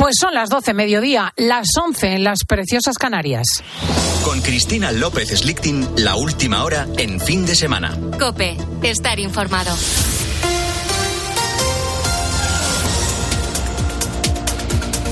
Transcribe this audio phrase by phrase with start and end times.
[0.00, 3.46] Pues son las 12 mediodía, las 11 en las preciosas Canarias.
[4.24, 7.98] Con Cristina López Slichting, la última hora en fin de semana.
[8.18, 9.70] Cope, estar informado.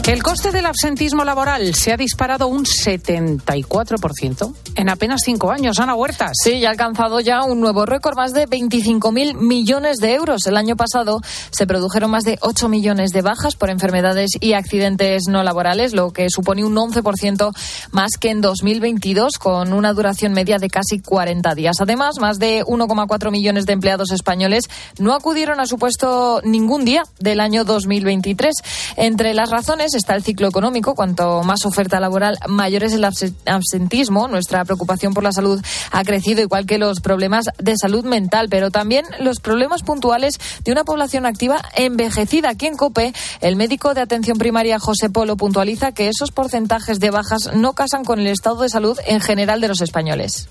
[0.09, 5.79] El coste del absentismo laboral se ha disparado un 74% en apenas cinco años.
[5.81, 6.33] Ana Huertas.
[6.43, 10.47] Sí, ha alcanzado ya un nuevo récord, más de 25.000 millones de euros.
[10.47, 11.21] El año pasado
[11.51, 16.11] se produjeron más de 8 millones de bajas por enfermedades y accidentes no laborales, lo
[16.11, 17.55] que supone un 11%
[17.91, 21.77] más que en 2022, con una duración media de casi 40 días.
[21.81, 27.03] Además, más de 1,4 millones de empleados españoles no acudieron a su puesto ningún día
[27.19, 28.55] del año 2023.
[28.97, 30.95] Entre las razones está el ciclo económico.
[30.95, 34.29] Cuanto más oferta laboral, mayor es el absentismo.
[34.29, 38.71] Nuestra preocupación por la salud ha crecido, igual que los problemas de salud mental, pero
[38.71, 42.51] también los problemas puntuales de una población activa envejecida.
[42.51, 47.11] Aquí en COPE, el médico de atención primaria José Polo puntualiza que esos porcentajes de
[47.11, 50.49] bajas no casan con el estado de salud en general de los españoles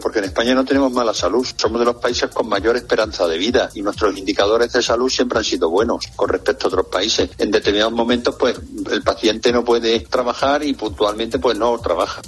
[0.00, 1.46] porque en España no tenemos mala salud.
[1.54, 5.38] Somos de los países con mayor esperanza de vida y nuestros indicadores de salud siempre
[5.38, 7.28] han sido buenos con respecto a otros países.
[7.36, 8.58] En determinados momentos, pues
[8.90, 12.22] el paciente no puede trabajar y puntualmente, pues no trabaja.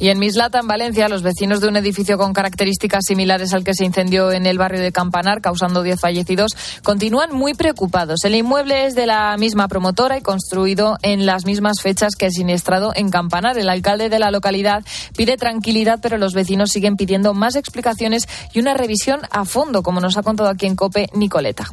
[0.00, 3.74] Y en Mislata, en Valencia, los vecinos de un edificio con características similares al que
[3.74, 8.24] se incendió en el barrio de Campanar, causando 10 fallecidos, continúan muy preocupados.
[8.24, 12.32] El inmueble es de la misma promotora y construido en las mismas fechas que el
[12.32, 13.58] siniestrado en Campanar.
[13.58, 14.84] El alcalde de la localidad
[15.16, 20.00] pide tranquilidad, pero los vecinos siguen pidiendo más explicaciones y una revisión a fondo, como
[20.00, 21.72] nos ha contado aquí en COPE Nicoleta.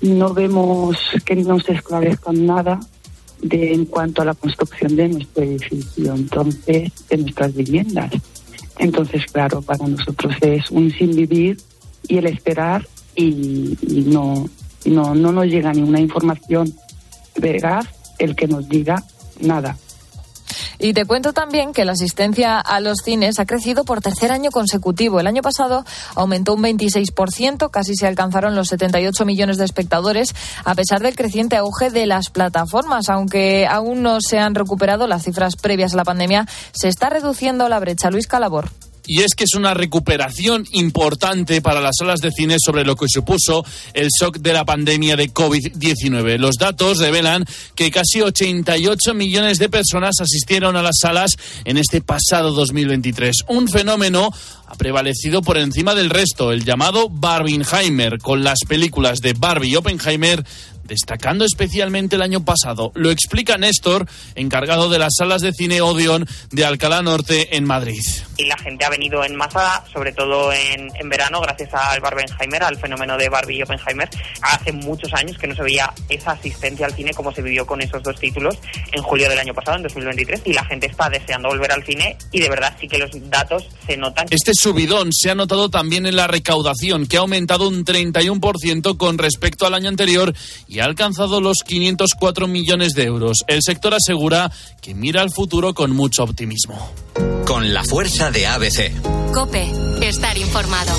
[0.00, 2.80] No vemos que no se esclarezcan nada
[3.40, 8.12] de, en cuanto a la construcción de nuestro edificio, entonces, de nuestras viviendas.
[8.78, 11.58] Entonces, claro, para nosotros es un sin vivir
[12.08, 13.76] y el esperar y,
[14.06, 14.48] no,
[14.84, 16.72] no, no nos llega ninguna información
[17.36, 17.86] veraz
[18.18, 19.02] el que nos diga
[19.40, 19.76] nada.
[20.82, 24.50] Y te cuento también que la asistencia a los cines ha crecido por tercer año
[24.50, 25.20] consecutivo.
[25.20, 25.84] El año pasado
[26.16, 30.34] aumentó un 26%, casi se alcanzaron los 78 millones de espectadores,
[30.64, 33.10] a pesar del creciente auge de las plataformas.
[33.10, 37.68] Aunque aún no se han recuperado las cifras previas a la pandemia, se está reduciendo
[37.68, 38.10] la brecha.
[38.10, 38.68] Luis Calabor
[39.06, 43.06] y es que es una recuperación importante para las salas de cine sobre lo que
[43.08, 43.64] supuso
[43.94, 46.38] el shock de la pandemia de COVID-19.
[46.38, 52.00] Los datos revelan que casi 88 millones de personas asistieron a las salas en este
[52.00, 54.32] pasado 2023, un fenómeno
[54.72, 59.76] ha prevalecido por encima del resto, el llamado Barbenheimer, con las películas de Barbie y
[59.76, 60.42] Oppenheimer
[60.92, 62.92] destacando especialmente el año pasado.
[62.94, 68.02] Lo explica Néstor, encargado de las salas de cine Odeon de Alcalá Norte en Madrid.
[68.36, 72.62] Y la gente ha venido en masa, sobre todo en, en verano, gracias al Barbenheimer,
[72.62, 74.10] al fenómeno de Barbie y Oppenheimer.
[74.42, 77.80] Hace muchos años que no se veía esa asistencia al cine como se vivió con
[77.80, 78.58] esos dos títulos
[78.92, 82.18] en julio del año pasado, en 2023, y la gente está deseando volver al cine
[82.32, 84.26] y de verdad sí que los datos se notan.
[84.28, 89.16] Este subidón se ha notado también en la recaudación, que ha aumentado un 31% con
[89.16, 90.34] respecto al año anterior
[90.68, 93.44] y ha alcanzado los 504 millones de euros.
[93.46, 94.50] El sector asegura
[94.80, 96.92] que mira al futuro con mucho optimismo.
[97.46, 98.92] Con la fuerza de ABC.
[99.32, 99.70] Cope,
[100.00, 100.92] estar informado.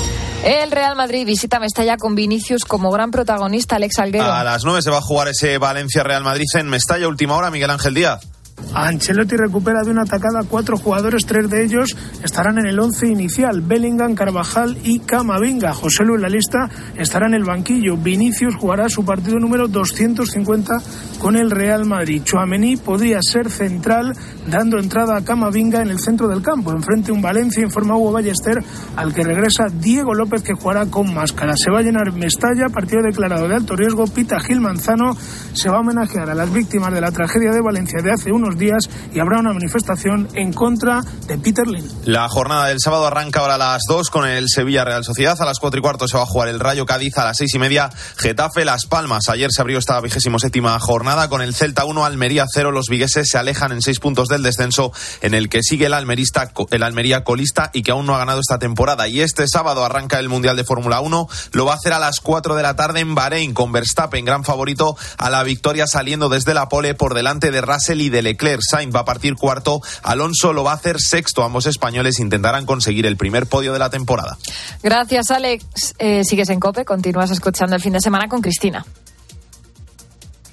[0.44, 4.30] El Real Madrid visita Mestalla con Vinicius como gran protagonista, Alex Alguero.
[4.30, 7.70] A las 9 se va a jugar ese Valencia-Real Madrid en Mestalla, última hora, Miguel
[7.70, 8.26] Ángel Díaz.
[8.74, 13.60] Ancelotti recupera de una atacada cuatro jugadores, tres de ellos estarán en el once inicial,
[13.60, 15.72] Bellingham, Carvajal y Camavinga.
[15.72, 17.96] José Lu en la lista estará en el banquillo.
[17.96, 20.76] Vinicius jugará su partido número 250
[21.20, 22.22] con el Real Madrid.
[22.24, 24.12] Chouameni podría ser central,
[24.50, 26.72] dando entrada a Camavinga en el centro del campo.
[26.72, 28.58] Enfrente un Valencia, informa Hugo Ballester,
[28.96, 31.54] al que regresa Diego López, que jugará con máscara.
[31.56, 34.06] Se va a llenar Mestalla, partido declarado de alto riesgo.
[34.06, 35.16] Pita Gil Manzano
[35.52, 38.43] se va a homenajear a las víctimas de la tragedia de Valencia de hace unos
[38.52, 41.88] días y habrá una manifestación en contra de Peter Lin.
[42.04, 45.36] La jornada del sábado arranca ahora a las 2 con el Sevilla Real Sociedad.
[45.40, 47.16] A las 4 y cuarto se va a jugar el Rayo Cádiz.
[47.16, 49.28] A las 6 y media Getafe Las Palmas.
[49.28, 52.70] Ayer se abrió esta vigésimo séptima jornada con el Celta 1, Almería 0.
[52.70, 54.92] Los vigueses se alejan en 6 puntos del descenso
[55.22, 58.40] en el que sigue el, almerista, el Almería colista y que aún no ha ganado
[58.40, 59.08] esta temporada.
[59.08, 61.28] Y este sábado arranca el Mundial de Fórmula 1.
[61.52, 64.44] Lo va a hacer a las 4 de la tarde en Bahrein con Verstappen, gran
[64.44, 68.60] favorito a la victoria saliendo desde la pole por delante de Russell y de Leclerc.
[68.62, 71.42] Sainz va a partir cuarto, Alonso lo va a hacer sexto.
[71.42, 74.36] Ambos españoles intentarán conseguir el primer podio de la temporada.
[74.82, 75.94] Gracias, Alex.
[75.98, 78.84] Eh, sigues en COPE, continúas escuchando el fin de semana con Cristina.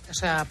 [0.10, 0.46] O sea.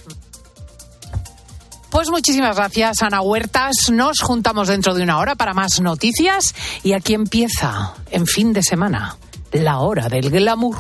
[1.91, 3.91] Pues muchísimas gracias, Ana Huertas.
[3.91, 6.55] Nos juntamos dentro de una hora para más noticias.
[6.85, 9.17] Y aquí empieza, en fin de semana,
[9.53, 10.77] la hora del glamour.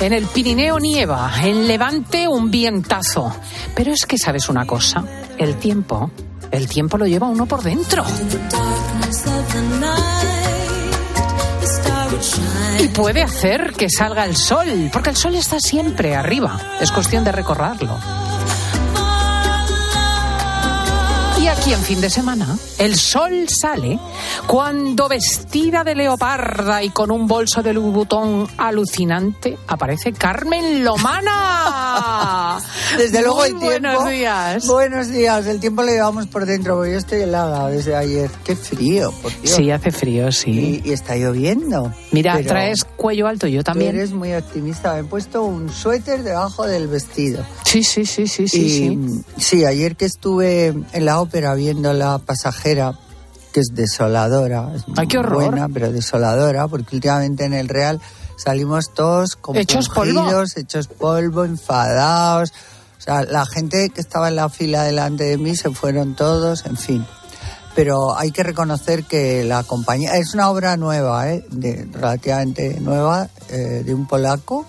[0.00, 3.36] En el Pirineo nieva, en Levante un vientazo.
[3.74, 5.04] Pero es que sabes una cosa,
[5.36, 6.10] el tiempo,
[6.50, 8.02] el tiempo lo lleva uno por dentro.
[12.78, 16.58] Y puede hacer que salga el sol, porque el sol está siempre arriba.
[16.80, 17.98] Es cuestión de recorrerlo.
[21.60, 23.98] Aquí en fin de semana, el sol sale
[24.46, 32.58] cuando vestida de leoparda y con un bolso de Louboutin alucinante aparece Carmen Lomana.
[32.96, 33.66] Desde luego Muy el tiempo.
[33.66, 34.66] Buenos días.
[34.66, 35.46] Buenos días.
[35.46, 38.30] El tiempo lo llevamos por dentro, porque yo estoy helada desde ayer.
[38.44, 39.54] Qué frío, por Dios.
[39.54, 40.80] Sí, hace frío, sí.
[40.84, 41.92] Y, y está lloviendo.
[42.10, 43.94] Mira, Pero traes cuello alto, yo tú también.
[43.96, 44.94] eres muy optimista.
[44.94, 47.44] Me he puesto un suéter debajo del vestido.
[47.64, 49.22] Sí, sí, sí, sí, sí, y, sí.
[49.36, 52.98] sí, ayer que estuve en la ópera viendo La Pasajera,
[53.52, 54.72] que es desoladora.
[54.74, 55.50] Es Ay, qué horror.
[55.50, 58.00] Buena, pero desoladora, porque últimamente en el Real
[58.36, 60.26] salimos todos Hechos polvo.
[60.56, 62.52] hechos polvo, enfadados.
[62.98, 66.64] O sea, la gente que estaba en la fila delante de mí se fueron todos,
[66.66, 67.06] en fin.
[67.74, 71.44] Pero hay que reconocer que la compañía es una obra nueva, ¿eh?
[71.50, 74.66] de, relativamente nueva, eh, de un polaco,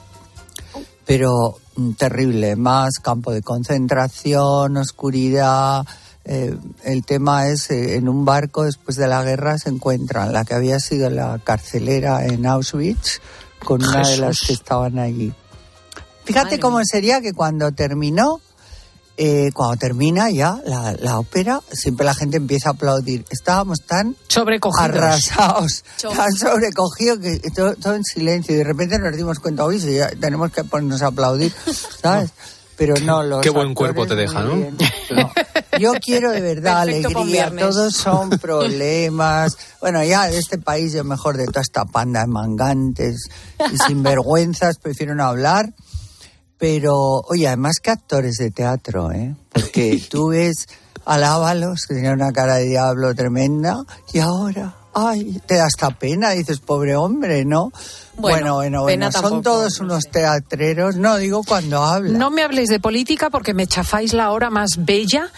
[1.05, 5.85] pero mm, terrible, más campo de concentración, oscuridad.
[6.23, 10.45] Eh, el tema es, eh, en un barco después de la guerra se encuentran la
[10.45, 13.21] que había sido la carcelera en Auschwitz
[13.63, 15.33] con una de las que estaban allí.
[16.23, 18.39] Fíjate cómo sería que cuando terminó,
[19.17, 23.25] eh, cuando termina ya la, la ópera, siempre la gente empieza a aplaudir.
[23.29, 24.83] Estábamos tan Sobrecogidos.
[24.83, 25.83] arrasados,
[26.15, 28.53] tan sobrecogidos que todo, todo en silencio.
[28.53, 31.53] Y de repente nos dimos cuenta, uy, sí, ya tenemos que ponernos a aplaudir,
[32.01, 32.31] ¿sabes?
[32.81, 34.55] Pero no, los Qué buen cuerpo te deja, ¿no?
[35.79, 39.55] Yo quiero de verdad Perfecto alegría, todos son problemas.
[39.79, 43.29] Bueno, ya de este país yo mejor de toda esta panda de mangantes
[43.71, 45.71] y sinvergüenzas prefiero no hablar.
[46.57, 49.35] Pero, oye, además que actores de teatro, ¿eh?
[49.53, 50.65] Porque tú ves
[51.05, 55.91] a Lábalos, que tenía una cara de diablo tremenda, y ahora, ay, te da hasta
[55.91, 57.71] pena, dices, pobre hombre, ¿no?
[58.17, 60.09] Bueno, Bueno, bueno, bueno, son todos no unos sé.
[60.11, 62.17] teatreros, no digo cuando hablan.
[62.17, 65.29] No me habléis de política porque me chafáis la hora más bella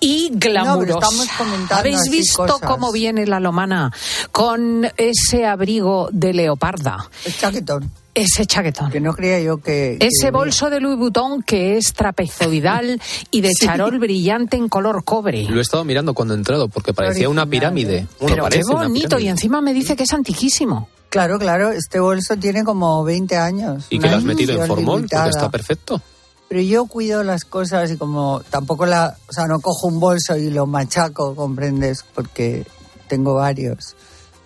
[0.00, 0.98] y glamurosa.
[1.06, 2.60] estamos comentando ¿Habéis visto cosas.
[2.68, 3.92] cómo viene la lomana
[4.32, 7.08] con ese abrigo de leoparda?
[7.24, 8.90] El chaquetón, Ese chaquetón.
[8.90, 9.98] que no creía yo que...
[10.00, 13.00] Ese bolso de Louis Vuitton que es trapezoidal
[13.30, 15.44] y de charol brillante en color cobre.
[15.44, 17.98] Lo he estado mirando cuando he entrado porque parecía una pirámide.
[17.98, 18.06] ¿eh?
[18.20, 20.88] Bueno, Pero qué bonito, y encima me dice que es antiquísimo.
[21.12, 23.84] Claro, claro, este bolso tiene como 20 años.
[23.90, 25.06] ¿Y que lo has metido en formol?
[25.06, 26.00] Porque está perfecto.
[26.48, 29.14] Pero yo cuido las cosas y como tampoco la...
[29.28, 32.02] O sea, no cojo un bolso y lo machaco, ¿comprendes?
[32.14, 32.64] Porque
[33.08, 33.94] tengo varios.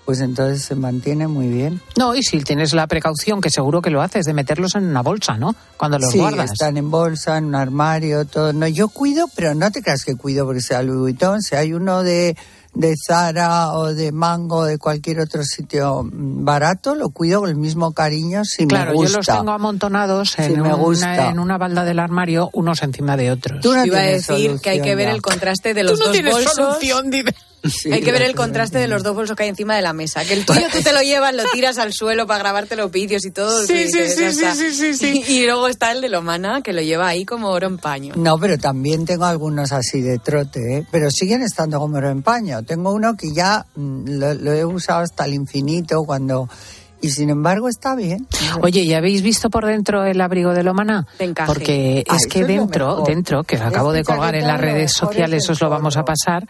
[0.05, 1.81] Pues entonces se mantiene muy bien.
[1.97, 5.03] No, y si tienes la precaución, que seguro que lo haces, de meterlos en una
[5.03, 5.55] bolsa, ¿no?
[5.77, 6.51] Cuando los sí, guardas.
[6.51, 8.53] están en bolsa, en un armario, todo.
[8.53, 11.43] No, yo cuido, pero no te creas que cuido porque sea Louis Vuitton.
[11.43, 12.37] Si hay uno de,
[12.79, 17.57] de Zara o de Mango o de cualquier otro sitio barato, lo cuido con el
[17.57, 19.17] mismo cariño si Claro, me yo gusta.
[19.19, 21.29] los tengo amontonados en, Sí, me una, gusta.
[21.31, 23.61] en una balda del armario, unos encima de otros.
[23.63, 25.15] Tú no Iba a tienes decir que hay que solución ver ya.
[25.15, 26.79] el contraste de los dos bolsos.
[27.65, 29.83] Sí, hay que ver lo el contraste de los dos bolsos que hay encima de
[29.83, 30.25] la mesa.
[30.25, 33.25] Que el tuyo tú te lo llevas, lo tiras al suelo para grabarte los vídeos
[33.25, 33.67] y todo.
[33.67, 35.25] Sí, sí, sí, sí, sí, sí, sí.
[35.27, 38.15] Y, y luego está el de Lomana, que lo lleva ahí como oro en paño.
[38.17, 40.87] No, pero también tengo algunos así de trote, ¿eh?
[40.91, 42.63] pero siguen estando como oro en paño.
[42.63, 46.49] Tengo uno que ya mm, lo, lo he usado hasta el infinito cuando...
[46.99, 48.27] Y sin embargo está bien.
[48.63, 51.07] Oye, ¿y habéis visto por dentro el abrigo de Lomana?
[51.47, 54.63] Porque Ah, es que lo dentro, dentro, que Este acabo de colgar en las lo
[54.63, 56.49] redes sociales, os lo vamos a pasar,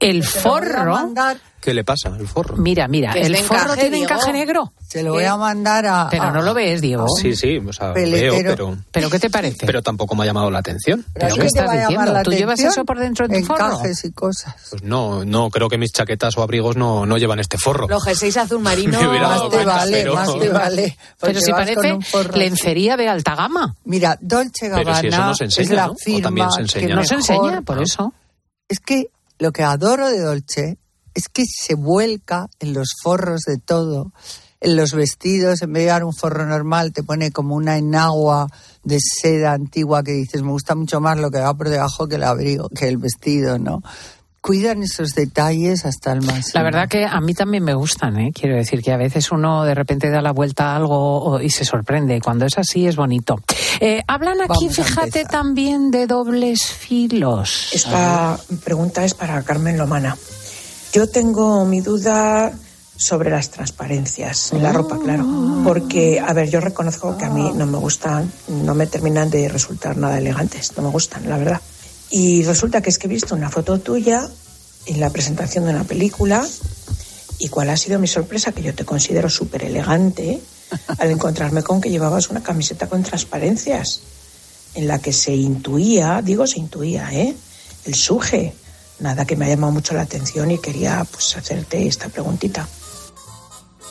[0.00, 1.12] el forro...
[1.60, 2.56] ¿Qué le pasa al forro?
[2.56, 4.12] Mira, mira, el forro encaje, tiene Diego.
[4.14, 4.72] encaje negro.
[4.88, 6.06] Se lo voy a mandar a...
[6.08, 7.06] Pero no lo ves, Diego.
[7.08, 9.66] Sí, sí, o sea, veo, pero, ¿Pero qué te parece?
[9.66, 11.04] pero tampoco me ha llamado la atención.
[11.12, 12.12] ¿Pero ¿Pero a ti qué te estás va a llamar diciendo?
[12.12, 13.72] la ¿Tú llevas eso por dentro de tu forro?
[13.72, 14.54] Encajes y cosas.
[14.70, 17.88] Pues no, no, creo que mis chaquetas o abrigos no, no llevan este forro.
[17.88, 18.98] Los jerseys azul marino.
[19.20, 20.96] Más te cuenta, vale, pero- más te vale.
[21.20, 21.98] Pero si parece
[22.34, 23.74] lencería de alta gama.
[23.84, 25.92] Mira, Dolce Pero Gabbana si eso no se enseña, es la ¿no?
[25.92, 26.94] O firma también se que enseña.
[26.94, 28.12] No se enseña, por eso.
[28.68, 30.78] Es que lo que adoro de Dolce
[31.14, 34.12] es que se vuelca en los forros de todo,
[34.60, 38.48] en los vestidos, en vez de dar un forro normal, te pone como una enagua
[38.82, 42.16] de seda antigua que dices, me gusta mucho más lo que va por debajo que
[42.16, 43.82] el abrigo, que el vestido, ¿no?
[44.40, 46.52] Cuidan esos detalles hasta el máximo.
[46.54, 48.32] La verdad que a mí también me gustan, ¿eh?
[48.32, 51.64] Quiero decir que a veces uno de repente da la vuelta a algo y se
[51.64, 52.20] sorprende.
[52.20, 53.36] Cuando es así es bonito.
[53.80, 57.70] Eh, hablan aquí, Vamos fíjate, también de dobles filos.
[57.72, 60.16] Esta pregunta es para Carmen Lomana.
[60.92, 62.52] Yo tengo mi duda
[62.98, 65.24] sobre las transparencias en la ropa, claro.
[65.64, 69.48] Porque, a ver, yo reconozco que a mí no me gustan, no me terminan de
[69.48, 71.60] resultar nada elegantes, no me gustan, la verdad.
[72.10, 74.28] Y resulta que es que he visto una foto tuya
[74.86, 76.46] en la presentación de una película
[77.38, 80.40] y cuál ha sido mi sorpresa, que yo te considero súper elegante
[80.98, 84.00] al encontrarme con que llevabas una camiseta con transparencias
[84.74, 87.34] en la que se intuía, digo se intuía, ¿eh?
[87.84, 88.54] El suje.
[89.00, 92.66] Nada que me ha llamado mucho la atención y quería pues hacerte esta preguntita.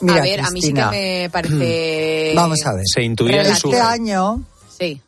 [0.01, 0.91] Mira, a ver, a mí sí que Cristina.
[0.91, 2.33] me parece.
[2.35, 2.83] Vamos a ver.
[2.93, 3.79] Se intuía el Este suje.
[3.79, 4.43] año,
[4.77, 5.01] Sí.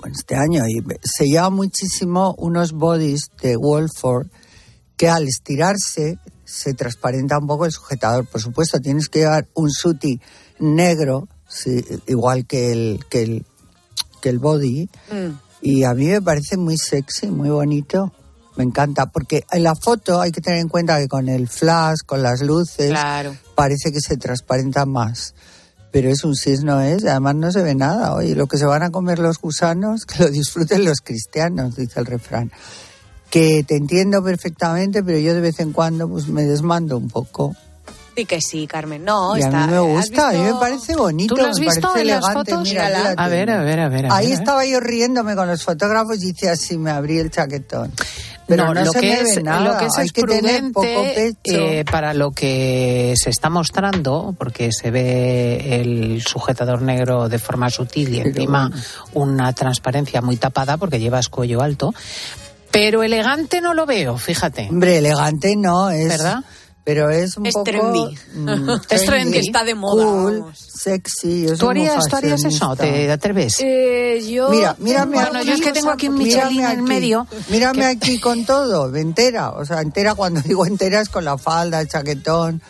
[0.00, 4.28] Bueno, este año y se lleva muchísimo unos bodies de Wolford
[4.96, 8.26] que al estirarse se transparenta un poco el sujetador.
[8.26, 10.20] Por supuesto, tienes que llevar un suti
[10.58, 13.46] negro, sí, igual que el, que el,
[14.20, 14.88] que el body.
[15.10, 15.38] Mm.
[15.62, 18.12] Y a mí me parece muy sexy, muy bonito.
[18.56, 21.98] Me encanta, porque en la foto hay que tener en cuenta que con el flash,
[22.04, 23.34] con las luces, Claro.
[23.54, 25.34] parece que se transparenta más.
[25.92, 28.14] Pero es un cis, no es, y además no se ve nada.
[28.14, 31.98] Oye, lo que se van a comer los gusanos, que lo disfruten los cristianos, dice
[32.00, 32.52] el refrán.
[33.30, 37.54] Que te entiendo perfectamente, pero yo de vez en cuando pues me desmando un poco.
[38.16, 39.04] Sí que sí, Carmen.
[39.04, 39.64] No, y está.
[39.64, 41.80] a mí me ¿has gusta, a mí me parece bonito, ¿Tú lo has me visto
[41.80, 42.50] parece en las elegante.
[42.52, 42.68] fotos?
[42.68, 42.86] Mira.
[43.16, 44.06] A ver, a ver, a ver.
[44.06, 44.34] a Ahí ver.
[44.38, 47.92] estaba yo riéndome con los fotógrafos y decía, sí, me abrí el chaquetón.
[48.50, 49.60] Pero no, lo, se que es, nada.
[49.72, 51.58] lo que es Hay es que prudente poco pecho.
[51.58, 57.70] eh, para lo que se está mostrando, porque se ve el sujetador negro de forma
[57.70, 58.70] sutil y encima
[59.14, 61.94] una transparencia muy tapada porque llevas cuello alto.
[62.70, 64.68] Pero elegante no lo veo, fíjate.
[64.70, 66.08] Hombre, elegante no es.
[66.08, 66.44] ¿Verdad?
[66.82, 67.64] Pero es un Es poco.
[67.64, 68.16] trendy.
[68.34, 69.38] mm, Es trendy.
[69.38, 70.58] Está de moda, Cool, vamos.
[70.58, 71.46] sexy.
[71.46, 72.74] yo ¿Tú muy harías, ¿Tú harías eso?
[72.74, 73.56] ¿Te atreves?
[73.60, 74.48] Eh, yo.
[74.50, 77.26] Mira, mírame Bueno, aquí, yo es que tengo aquí un Michelin en aquí, medio.
[77.50, 79.50] Mírame que- aquí con todo, entera.
[79.50, 82.62] O sea, entera, cuando digo entera es con la falda, el chaquetón.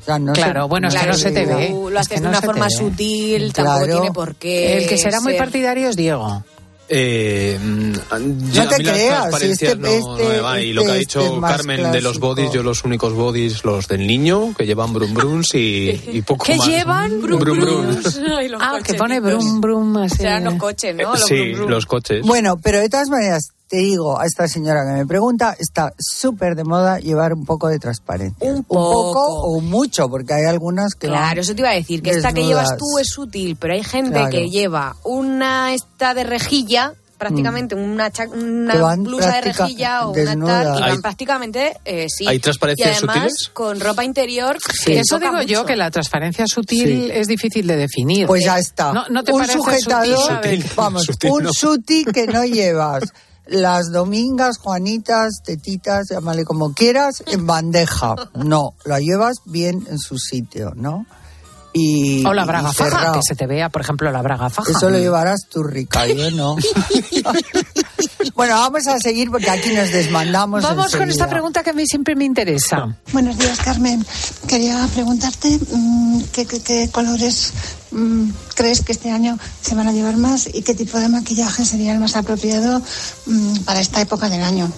[0.00, 1.70] O sea, no Claro, sé- bueno, es que Claro, no se te ve.
[1.70, 3.70] Lo Es haces que de una se forma sutil, Claro.
[3.80, 4.78] tampoco tiene por qué.
[4.78, 6.44] El que será muy ser- partidario es Diego.
[6.88, 7.92] Eh, mm,
[8.52, 10.60] yo- te creas, transparencias este- no, este- no me va.
[10.60, 12.26] Y lo que ha este dicho es más Carmen de los clásico.
[12.26, 16.44] bodies, yo los únicos bodies, los del niño, que llevan brum brums y, y poco
[16.44, 16.66] ¿Qué más.
[16.68, 17.20] llevan?
[17.20, 18.20] Brum brums.
[18.38, 20.18] Ay, los Ah, que pone brum brum así.
[20.18, 21.10] Serán los coches, ¿no?
[21.12, 21.70] Los Sí, brum brum.
[21.70, 22.22] los coches.
[22.24, 26.54] Bueno, pero de todas maneras, te digo a esta señora que me pregunta, está súper
[26.54, 28.48] de moda llevar un poco de transparencia.
[28.52, 29.24] Un poco.
[29.42, 32.44] o mucho, porque hay algunas que Claro, eso te iba a decir, que esta que
[32.44, 34.30] llevas tú es útil, pero hay gente Claro.
[34.30, 40.12] que lleva una esta de rejilla, prácticamente una, cha- una van blusa de rejilla o
[40.12, 40.36] desnudas.
[40.36, 42.26] una tal, y van ¿Hay- prácticamente, eh, sí.
[42.28, 43.48] hay transparencias y además, sutiles?
[43.54, 44.84] con ropa interior Sí.
[44.92, 47.10] que Eso digo yo, que la transparencia sutil Sí.
[47.12, 48.26] es difícil de definir.
[48.26, 48.92] Pues ya está.
[48.92, 50.60] ¿No, no te un parece sujetador, sutil?
[50.62, 50.72] Sutil.
[50.76, 51.52] vamos, Sutil un no.
[51.54, 53.04] suti que no llevas.
[53.46, 58.16] Las domingas, Juanitas, tetitas, llámale como quieras, en bandeja.
[58.34, 61.06] No, la llevas bien en su sitio, ¿no?
[61.78, 64.70] Y, O la braga faja, que se te vea, por ejemplo, la braga faja.
[64.70, 66.56] Eso lo llevarás tú, rica, yo no.
[68.34, 70.62] bueno, vamos a seguir porque aquí nos desmandamos.
[70.62, 72.96] Vamos con esta pregunta que a mí siempre me interesa.
[73.12, 74.04] Buenos días, Carmen.
[74.48, 77.52] Quería preguntarte mm, qué, qué- qué colores
[77.90, 81.64] mm, crees que este año se van a llevar más y qué tipo de maquillaje
[81.64, 82.80] sería el más apropiado
[83.26, 84.70] mm, para esta época del año.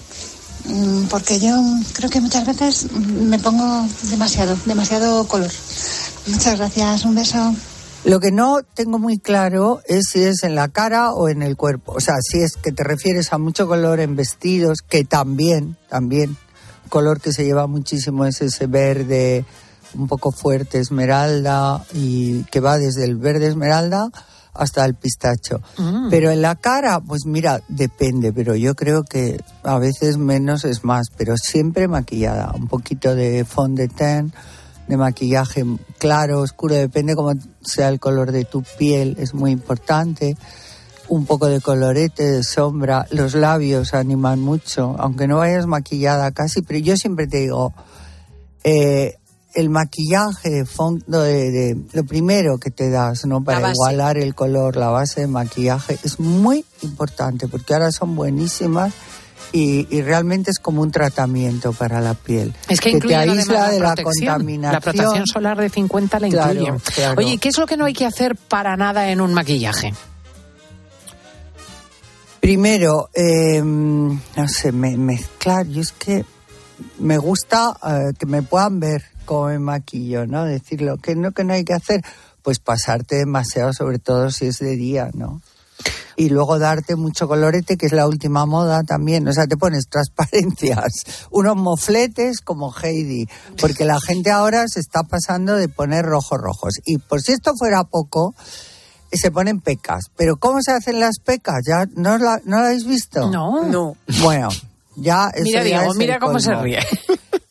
[1.08, 1.54] Porque yo
[1.94, 5.50] creo que muchas veces me pongo demasiado, demasiado color.
[6.28, 7.54] Muchas gracias, un beso.
[8.04, 11.56] Lo que no tengo muy claro es si es en la cara o en el
[11.56, 11.92] cuerpo.
[11.92, 16.36] O sea, si es que te refieres a mucho color en vestidos, que también, también,
[16.88, 19.44] color que se lleva muchísimo es ese verde
[19.94, 24.10] un poco fuerte, esmeralda, y que va desde el verde esmeralda
[24.54, 25.60] hasta el pistacho.
[25.78, 26.08] Mm.
[26.10, 30.84] Pero en la cara, pues mira, depende, pero yo creo que a veces menos es
[30.84, 32.52] más, pero siempre maquillada.
[32.54, 34.34] Un poquito de fond de teint,
[34.88, 35.64] de maquillaje
[35.98, 40.36] claro, oscuro, depende cómo sea el color de tu piel, es muy importante.
[41.10, 46.60] Un poco de colorete, de sombra, los labios animan mucho, aunque no vayas maquillada casi,
[46.62, 47.72] pero yo siempre te digo,
[48.64, 49.14] eh,
[49.54, 53.42] el maquillaje de fondo, de, de- lo primero que te das, ¿no?
[53.42, 58.92] Para igualar el color, la base de maquillaje, es muy importante porque ahora son buenísimas
[59.52, 62.54] y, y realmente es como un tratamiento para la piel.
[62.68, 64.72] Es que, te incluye aísla de la contaminación.
[64.72, 66.80] La protección solar de 50 la Claro, incluye.
[66.94, 67.14] claro.
[67.18, 69.92] Oye, ¿y ¿qué es lo que no hay que hacer para nada en un maquillaje?
[72.40, 75.66] Primero, eh, no sé, me- mezclar.
[75.66, 76.24] Yo es que
[76.98, 80.44] me gusta eh, que me puedan ver cómo me maquillo, ¿no?
[80.44, 82.02] Decirlo, que no, que no hay que hacer,
[82.42, 85.42] pues pasarte demasiado, sobre todo si es de día, ¿no?
[86.16, 89.26] Y luego darte mucho colorete, que es la última moda también.
[89.28, 90.92] O sea, te pones transparencias,
[91.30, 93.28] unos mofletes como Heidi,
[93.60, 96.74] porque la gente ahora se está pasando de poner rojos rojos.
[96.84, 98.34] Y por si esto fuera poco,
[99.12, 100.06] se ponen pecas.
[100.16, 101.62] Pero ¿cómo se hacen las pecas?
[101.66, 103.30] ¿Ya no la, no la habéis visto?
[103.30, 103.64] No.
[103.64, 103.96] No.
[104.22, 104.48] Bueno,
[105.00, 105.30] ya...
[105.42, 106.78] Mira, Diego, mira cómo se ríe.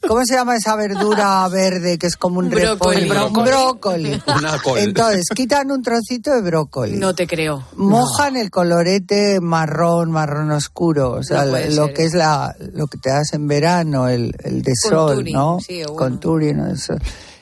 [0.07, 3.09] ¿Cómo se llama esa verdura verde que es como un Brócoli.
[3.09, 3.49] Brócoli.
[3.49, 4.21] Brócoli.
[4.37, 4.79] Una col.
[4.79, 6.95] Entonces, quitan un trocito de brócoli.
[6.97, 7.65] No te creo.
[7.75, 11.93] Mojan el colorete marrón, marrón oscuro, o sea, No lo ser.
[11.93, 15.57] que es la, lo que te das en verano, el, el de sol, Contouring, ¿no?
[15.59, 15.97] sí, o bueno.
[15.97, 16.59] Contouring.
[16.71, 16.93] Eso.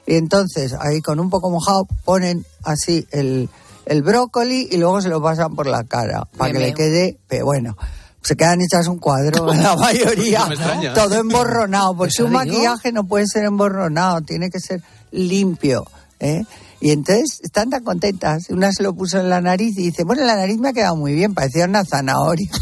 [0.07, 3.47] Y entonces, ahí con un poco mojado, ponen así el,
[3.85, 7.45] el brócoli y luego se lo pasan por la cara, para que le quede, pero
[7.45, 7.77] bueno.
[8.25, 13.27] Se quedan hechas un cuadro, la mayoría, No todo emborronado, porque un maquillaje no puede
[13.27, 15.85] ser emborronado, tiene que ser limpio,
[16.19, 16.43] ¿eh?
[16.85, 18.43] Y entonces están tan contentas.
[18.51, 20.73] Una se lo puso en la nariz y dice, bueno, en la nariz me ha
[20.73, 22.47] quedado muy bien, parecía una zanahoria.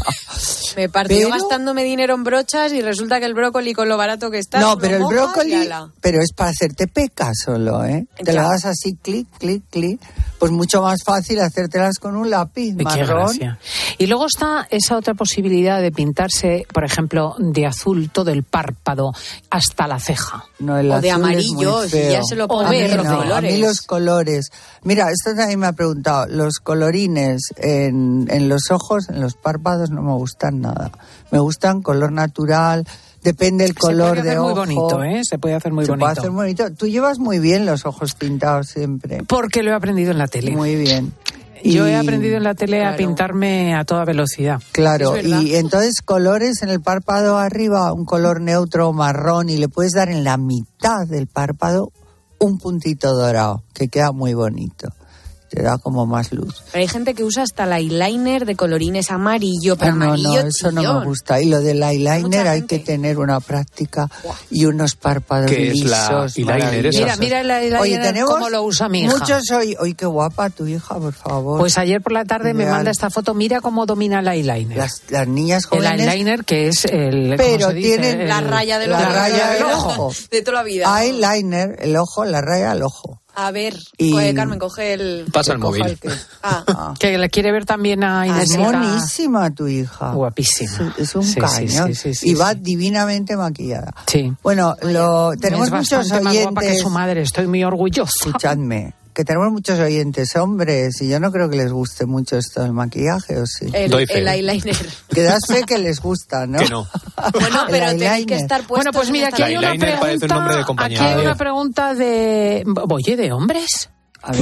[0.76, 4.28] Me partió Pero- gastándome dinero en brochas y resulta que el brócoli con lo barato
[4.32, 4.58] que está.
[4.58, 5.68] no, pero el brócoli,
[6.00, 8.08] pero es para hacerte pecas solo, ¿eh?
[8.24, 10.00] Te lo das así, clic, clic, clic.
[10.40, 13.06] Pues mucho más fácil hacértelas con un lápiz Qué marrón.
[13.38, 13.58] gracia.
[13.98, 19.12] Y luego está esa otra posibilidad de pintarse, por ejemplo, de azul todo el párpado
[19.50, 20.44] hasta la ceja.
[20.58, 22.96] No, el O de azul es muy amarillo, ya se lo ponen mí, verde.
[22.96, 23.52] los no, a colores.
[23.52, 24.13] mí los colores.
[24.82, 26.26] Mira, esto también me ha preguntado.
[26.28, 30.92] Los colorines en, en los ojos, en los párpados, no me gustan nada.
[31.30, 32.86] Me gustan color natural.
[33.22, 34.48] Depende el color Se puede de hacer ojo.
[34.66, 35.20] muy bonito, ¿eh?
[35.24, 36.04] Se puede hacer muy Se bonito.
[36.04, 36.72] puede hacer muy bonito.
[36.74, 39.22] Tú llevas muy bien los ojos pintados siempre.
[39.26, 40.52] Porque lo he aprendido en la tele.
[40.52, 41.12] Muy bien.
[41.64, 44.60] Yo he aprendido en la tele a pintarme a toda velocidad.
[44.72, 49.92] Claro, y entonces colores en el párpado arriba, un color neutro marrón y le puedes
[49.92, 51.90] dar en la mitad del párpado
[52.44, 54.88] un puntito dorado, que queda muy bonito.
[55.54, 56.62] Te da como más luz.
[56.72, 60.42] Pero hay gente que usa hasta el eyeliner de colorines amarillo, pero Ah, no, amarillo,
[60.42, 60.98] no, eso no tío.
[61.00, 61.40] me gusta.
[61.40, 64.10] Y lo del eyeliner hay que tener una práctica
[64.50, 66.36] y unos párpados ¿Qué es la lisos.
[66.38, 66.90] eyeliner?
[66.92, 69.16] Mira, mira el eyeliner Oye, tenemos cómo lo usa mi hija.
[69.16, 71.60] Muchos hoy, oye, qué guapa tu hija, por favor.
[71.60, 72.74] Pues ayer por la tarde me Ideal.
[72.78, 73.32] manda esta foto.
[73.34, 74.76] Mira cómo domina el eyeliner.
[74.76, 77.34] las, las niñas el jóvenes eyeliner que es el.
[77.36, 77.88] Pero ¿cómo se dice?
[77.98, 79.12] tienen El- La raya del la ojo.
[79.12, 80.12] raya del ojo.
[80.32, 81.00] De toda la vida.
[81.04, 83.20] eyeliner, el ojo, la raya al ojo.
[83.36, 85.24] A ver, Y- coge, Carmen, coge el...
[85.32, 85.84] Pasa el móvil.
[85.84, 86.08] el que-
[86.42, 86.94] Ah, Ah.
[86.98, 88.78] Que le quiere ver también a Es Inesita.
[88.78, 90.12] monísima tu hija.
[90.12, 90.94] Guapísima.
[90.96, 91.88] Es, es un Sí, sí, cañón.
[91.88, 92.58] sí, sí, sí, y va sí.
[92.62, 93.92] divinamente maquillada.
[94.06, 94.32] Sí.
[94.42, 96.82] Bueno, lo, tenemos es muchos bastante más guapa que oyentes.
[96.82, 97.22] su madre.
[97.22, 98.12] Estoy muy orgullosa.
[98.24, 102.62] Escuchadme, que tenemos muchos oyentes hombres y yo no creo que les guste mucho esto
[102.62, 103.66] del maquillaje, ¿o sí?
[103.72, 104.18] el, Doy fe.
[104.18, 104.76] el eyeliner.
[105.14, 106.58] Que das fe que les gusta, ¿no?
[106.58, 106.86] Que no.
[107.32, 110.18] Bueno, pero tenéis que estar puestos Bueno, pues mira, aquí hay una Eyeliner parece un
[110.20, 110.34] pregunta.
[110.36, 111.02] nombre de compañía.
[111.04, 112.64] Aquí hay una pregunta de.
[112.90, 113.88] Oye, de hombres.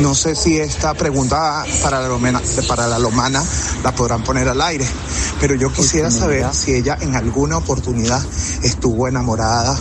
[0.01, 3.43] No sé si esta pregunta para la, lomena- para la lomana
[3.83, 4.87] la podrán poner al aire,
[5.41, 8.23] pero yo quisiera saber si ella en alguna oportunidad
[8.63, 9.77] estuvo enamorada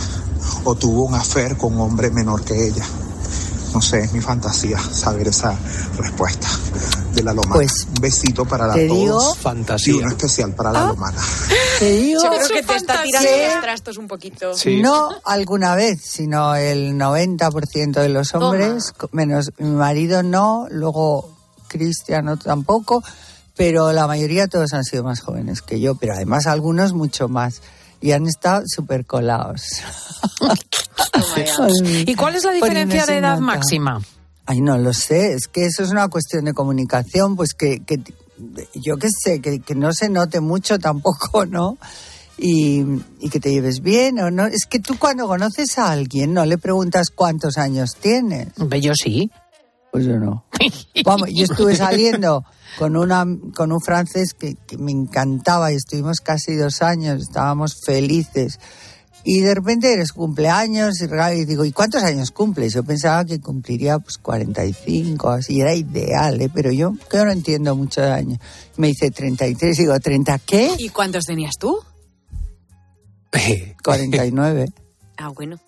[0.64, 2.84] o tuvo un affair con un hombre menor que ella.
[3.74, 5.56] No sé, es mi fantasía saber esa
[5.98, 6.46] respuesta
[7.14, 7.54] de la lomana.
[7.54, 9.34] Pues, un besito para la te todos digo-
[9.86, 11.20] y uno especial para la lomana.
[11.78, 14.54] Te digo Yo creo que te está tirando los trastos un poquito.
[14.54, 14.80] Sí.
[14.82, 21.30] No alguna vez, sino el 90% de los hombres, menos mi marido no, luego
[21.68, 23.02] Cristiano tampoco,
[23.56, 27.62] pero la mayoría todos han sido más jóvenes que yo, pero además algunos mucho más.
[28.02, 29.62] Y han estado súper colados.
[32.06, 33.42] ¿Y cuál es la diferencia de edad nota.
[33.42, 34.02] máxima?
[34.44, 38.00] Ay, no lo sé, es que eso es una cuestión de comunicación, pues que, que
[38.74, 41.78] yo qué sé, que, que no se note mucho tampoco, ¿no?
[42.38, 42.84] Y,
[43.20, 44.46] y que te lleves bien o no.
[44.46, 48.48] Es que tú cuando conoces a alguien no le preguntas cuántos años tienes.
[48.80, 49.30] Yo sí.
[49.92, 50.46] Pues yo no.
[51.04, 52.44] Vamos, yo estuve saliendo
[52.78, 57.76] con una con un francés que, que me encantaba y estuvimos casi dos años, estábamos
[57.84, 58.58] felices.
[59.24, 62.72] Y de repente eres cumpleaños y digo, ¿y cuántos años cumples?
[62.72, 66.50] Yo pensaba que cumpliría pues 45, así, era ideal, ¿eh?
[66.52, 68.40] pero yo que no entiendo mucho de años.
[68.78, 70.72] Me dice 33, digo, ¿30 qué?
[70.78, 71.78] ¿Y cuántos tenías tú?
[73.84, 74.72] 49.
[75.18, 75.60] Ah, bueno.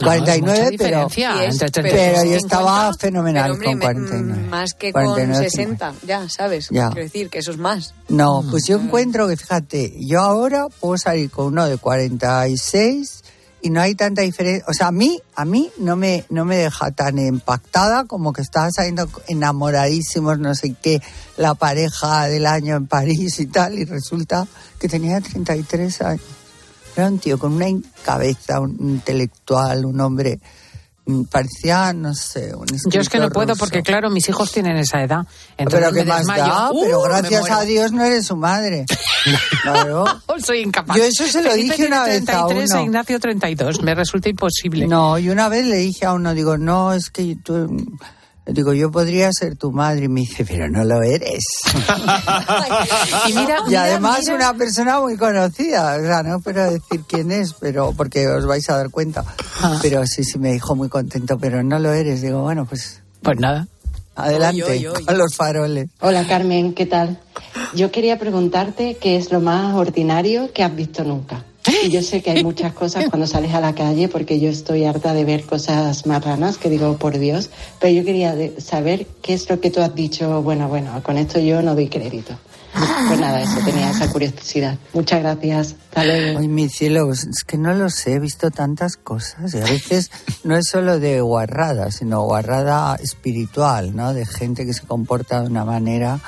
[0.00, 2.56] No, es 49, mucha pero, es, entre pero- 33 pero y yo 50.
[2.56, 4.42] estaba fenomenal Pero, hombre, con me- 49.
[4.42, 6.68] mm, más que con 49, 60, ya, ¿sabes?
[6.70, 6.88] Ya.
[6.88, 7.94] Quiero decir que eso es más.
[8.08, 13.22] No, pues yo encuentro que, fíjate, yo ahora puedo salir con uno de 46
[13.62, 14.64] y no hay tanta diferencia.
[14.68, 18.42] O sea, a mí, a mí no me, no me deja tan impactada como que
[18.42, 21.00] estaba saliendo enamoradísimos, no sé qué,
[21.36, 24.46] la pareja del año en París y tal, y resulta
[24.78, 26.20] que tenía 33 años.
[26.96, 27.66] Era un tío con una
[28.04, 30.38] cabeza, un intelectual, un hombre
[31.06, 33.58] mm, parecía, no sé, un Yo es que no puedo ruso.
[33.60, 35.26] porque, claro, mis hijos tienen esa edad.
[35.58, 36.44] Entonces Pero me qué más desmayo.
[36.44, 36.80] da, ¡Uh!
[36.82, 38.84] pero gracias a Dios no eres su madre.
[39.62, 40.04] Claro.
[40.44, 40.98] Soy incapaz.
[40.98, 42.78] Yo eso se lo Felipe dije una tiene vez a 33 uno.
[42.78, 43.82] e Ignacio 32.
[43.82, 44.86] Me resulta imposible.
[44.86, 47.74] No, y una vez le dije a uno, digo, no, es que tú...
[48.46, 50.04] Digo, yo podría ser tu madre.
[50.04, 51.44] Y me dice, pero no lo eres.
[53.26, 54.34] y mira, y mira, además mira.
[54.34, 55.96] una persona muy conocida.
[55.96, 59.24] O sea, no quiero decir quién es, pero porque os vais a dar cuenta.
[59.62, 59.78] Ah.
[59.80, 62.20] Pero sí, sí, me dijo muy contento, pero no lo eres.
[62.20, 63.00] Digo, bueno, pues...
[63.22, 63.66] Pues nada.
[64.16, 65.04] Adelante, Oy, oy, oy.
[65.04, 65.88] con los faroles.
[66.00, 67.18] Hola Carmen, ¿qué tal?
[67.74, 71.44] Yo quería preguntarte qué es lo más ordinario que has visto nunca.
[71.84, 74.84] Y yo sé que hay muchas cosas cuando sales a la calle, porque yo estoy
[74.84, 77.50] harta de ver cosas marranas, que digo, por Dios,
[77.80, 81.16] pero yo quería de- saber qué es lo que tú has dicho, bueno, bueno, con
[81.16, 82.36] esto yo no doy crédito.
[83.06, 84.76] Pues nada, eso, tenía esa curiosidad.
[84.94, 85.76] Muchas gracias.
[85.90, 86.40] Hasta luego.
[86.40, 90.10] Ay, mi cielo, es que no lo sé, he visto tantas cosas y a veces
[90.42, 94.12] no es solo de guarrada, sino guarrada espiritual, ¿no?
[94.12, 96.18] De gente que se comporta de una manera,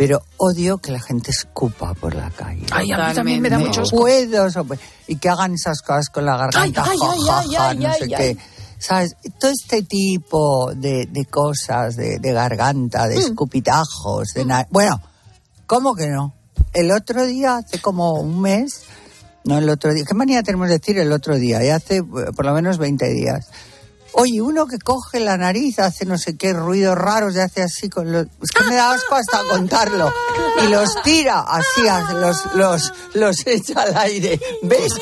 [0.00, 2.64] pero odio que la gente escupa por la calle.
[2.72, 3.98] Ay, a mí también me da mucho asco.
[3.98, 4.48] puedo
[5.06, 7.78] y que hagan esas cosas con la garganta, Ay, ay, ja, ay, ja, ja, ay,
[7.78, 8.36] no ay, sé qué.
[8.78, 9.14] ¿Sabes?
[9.38, 13.08] Todo este tipo de, de cosas, de, de garganta, Mm.
[13.10, 15.02] de escupitajos, de na- Bueno,
[15.66, 16.32] ¿cómo que no?
[16.72, 18.84] El otro día, hace como un mes,
[19.44, 21.62] no el otro día, ¿qué manía tenemos de decir el otro día?
[21.62, 22.02] Ya hace eh,
[22.34, 23.48] por lo menos 20 días.
[24.12, 27.88] Oye, uno que coge la nariz, hace no sé qué ruidos raros, y hace así
[27.88, 28.26] con los...
[28.42, 30.12] Es que me da asco hasta contarlo.
[30.62, 34.38] Y los tira así, hace- los, los, los echa al aire.
[34.62, 34.92] ¿Ves?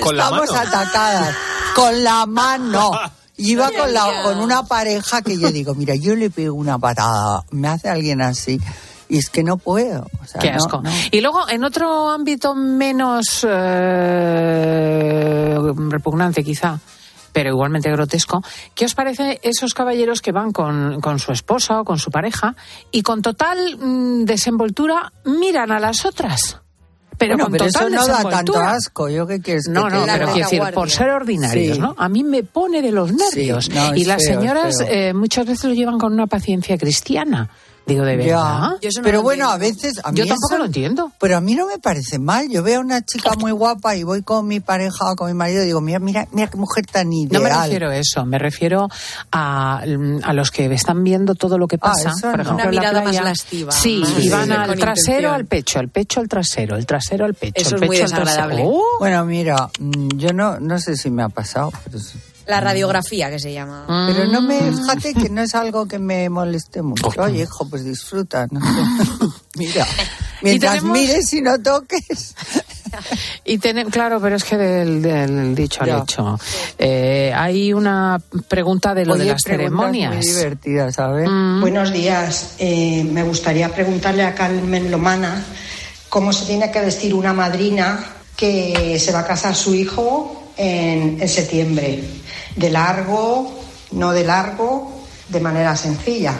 [0.00, 0.60] ¿Con la Estamos mano?
[0.68, 1.34] atacadas.
[1.74, 2.92] Con la mano.
[3.36, 6.78] Y Iba con, la, con una pareja que yo digo, mira, yo le pego una
[6.78, 8.60] patada, me hace alguien así,
[9.08, 10.06] y es que no puedo.
[10.22, 10.80] o sea, Qué no, asco.
[10.80, 10.90] no.
[11.10, 13.44] Y luego, en otro ámbito menos
[14.34, 15.56] eh,
[15.88, 16.78] repugnante, quizá,
[17.34, 18.42] pero igualmente grotesco,
[18.76, 22.54] ¿qué os parece esos caballeros que van con, con su esposa o con su pareja
[22.92, 26.60] y con total mm, desenvoltura miran a las otras?
[27.18, 29.08] Pero Bueno, con pero eso total no da tanto asco.
[29.08, 31.80] ¿Yo qué quieres No, no, pero quiero decir, por ser ordinarios, Sí.
[31.82, 31.94] ¿no?
[31.98, 33.66] A mí me pone de los nervios.
[33.66, 37.50] Sí, no, y las feo, señoras eh, muchas veces lo llevan con una paciencia cristiana.
[37.86, 38.76] Digo, de verdad.
[38.80, 38.88] Ya.
[39.02, 40.00] Pero bueno, a veces.
[40.02, 41.12] A mí Yo tampoco eso- lo entiendo.
[41.20, 42.48] Pero a mí no me parece mal.
[42.48, 45.34] Yo veo a una chica muy guapa y voy con mi pareja o con mi
[45.34, 47.42] marido y digo, mira, mira, mira qué mujer tan ideal.
[47.42, 48.88] No me refiero a eso, me refiero
[49.32, 49.82] a,
[50.22, 52.10] a los que están viendo todo lo que Ah, pasa.
[52.16, 52.42] eso por no.
[52.42, 53.22] ejemplo, Una en la mirada más playa.
[53.22, 54.78] lasciva, Sí, más y van al trasero
[55.18, 55.34] intención.
[55.34, 57.52] al pecho, al pecho al trasero, el trasero al pecho.
[57.60, 58.24] Eso el es muy pecho al trasero.
[58.48, 58.62] desagradable.
[58.66, 58.82] ¡Oh!
[58.98, 61.98] Bueno, mira, mm, yo no, no sé si me ha pasado, pero.
[62.46, 63.84] La radiografía que se llama.
[64.08, 64.76] pero no me, Mm.
[64.78, 67.08] fíjate que no es algo que me moleste mucho.
[67.18, 68.60] Oye, hijo, pues disfruta, ¿no?
[69.56, 69.86] Mira,
[70.42, 72.34] mientras tenemos- mires y no toques.
[73.44, 76.38] Y tenem- claro, pero es que del, del dicho al hecho.
[76.78, 80.14] Eh, hay una pregunta de lo de las ceremonias.
[80.14, 81.28] Muy divertidas, ¿sabes?
[81.28, 81.60] Mm.
[81.60, 82.50] Buenos días.
[82.60, 85.44] Eh, me gustaría preguntarle a Carmen Lomana
[86.08, 87.98] cómo se tiene que vestir una madrina
[88.36, 92.04] que se va a casar su hijo en, en septiembre.
[92.56, 93.52] De largo,
[93.92, 94.92] no de largo,
[95.28, 96.34] de manera sencilla.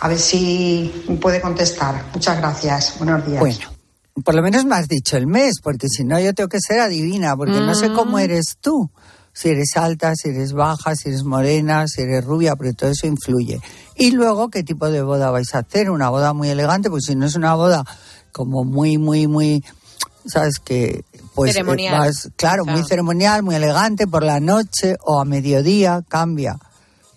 [0.00, 2.06] A ver si me puede contestar.
[2.12, 2.94] Muchas gracias.
[2.98, 3.40] Buenos días.
[3.40, 3.58] Bueno,
[4.24, 6.80] por lo menos me has dicho el mes, porque si no yo tengo que ser
[6.80, 8.90] adivina, porque no sé cómo eres tú.
[9.32, 13.06] Si eres alta, si eres baja, si eres morena, si eres rubia, pero todo eso
[13.06, 13.60] influye.
[13.94, 15.90] Y luego, ¿qué tipo de boda vais a hacer?
[15.90, 17.84] Una boda muy elegante, pues si no es una boda
[18.32, 19.64] como muy, muy, muy,
[20.26, 21.04] ¿sabes qué?
[21.34, 21.98] Pues eh, Ceremonial.
[21.98, 26.58] vas- claro, muy ceremonial, muy elegante, por la noche o a mediodía, cambia.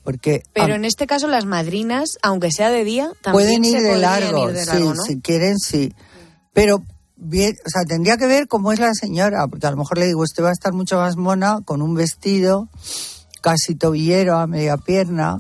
[0.03, 3.79] Porque Pero ah, en este caso las madrinas, aunque sea de día, también Pueden ir
[3.79, 5.03] se de largo, ir de sí, largo, ¿no?
[5.03, 5.93] si quieren, sí.
[6.53, 6.83] Pero,
[7.15, 10.05] bien, o sea, tendría que ver cómo es la señora, porque a lo mejor le
[10.07, 12.67] digo, usted va a estar mucho más mona con un vestido
[13.41, 15.37] casi tobillero a media pierna,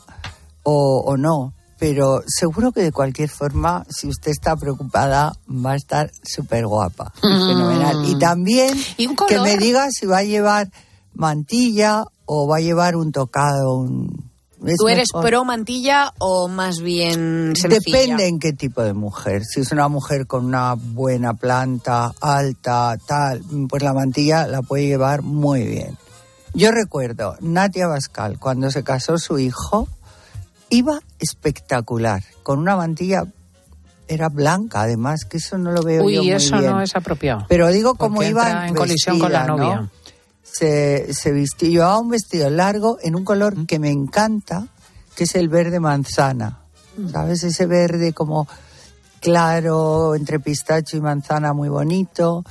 [0.63, 1.53] o, o no.
[1.83, 7.11] Pero seguro que de cualquier forma, si usted está preocupada, va a estar súper guapa.
[7.21, 7.47] y Mm.
[7.49, 8.05] Fenomenal.
[8.05, 10.69] Y también ¿Y un que me diga si va a llevar
[11.13, 13.79] mantilla o va a llevar un tocado.
[13.79, 14.31] Un...
[14.77, 15.29] ¿Tú eres mejor.
[15.29, 17.79] pro mantilla o más bien sencilla?
[17.83, 19.43] Depende en qué tipo de mujer.
[19.43, 24.87] Si es una mujer con una buena planta, alta, tal, pues la mantilla la puede
[24.87, 25.97] llevar muy bien.
[26.53, 29.89] Yo recuerdo, Natia Bascal, cuando se casó su hijo,
[30.69, 33.23] iba espectacular, con una mantilla,
[34.07, 36.71] era blanca además, que eso no lo veo Uy, yo muy eso bien.
[36.71, 37.45] no es apropiado.
[37.47, 39.89] Pero digo Porque iba en colisión con la novia.
[40.43, 44.67] Se, se vistió, llevaba un vestido largo en un color que me encanta,
[45.15, 46.59] que es el verde manzana.
[47.11, 47.43] ¿Sabes?
[47.43, 48.47] Ese verde como
[49.19, 52.43] claro, entre pistacho y manzana, muy bonito.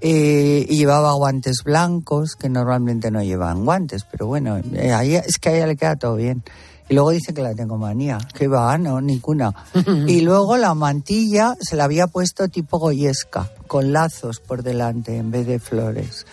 [0.00, 5.38] eh, y llevaba guantes blancos, que normalmente no llevan guantes, pero bueno, eh, ahí, es
[5.38, 6.42] que a ella le queda todo bien.
[6.88, 9.52] Y luego dice que la tengo manía, que va, no, ninguna.
[10.06, 15.30] y luego la mantilla se la había puesto tipo goyesca, con lazos por delante en
[15.30, 16.26] vez de flores.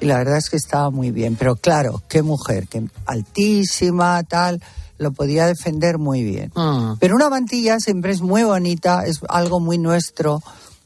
[0.00, 4.62] Y la verdad es que estaba muy bien, pero claro, qué mujer, que altísima, tal,
[4.96, 6.52] lo podía defender muy bien.
[6.54, 6.94] Mm.
[6.98, 10.40] Pero una mantilla siempre es muy bonita, es algo muy nuestro.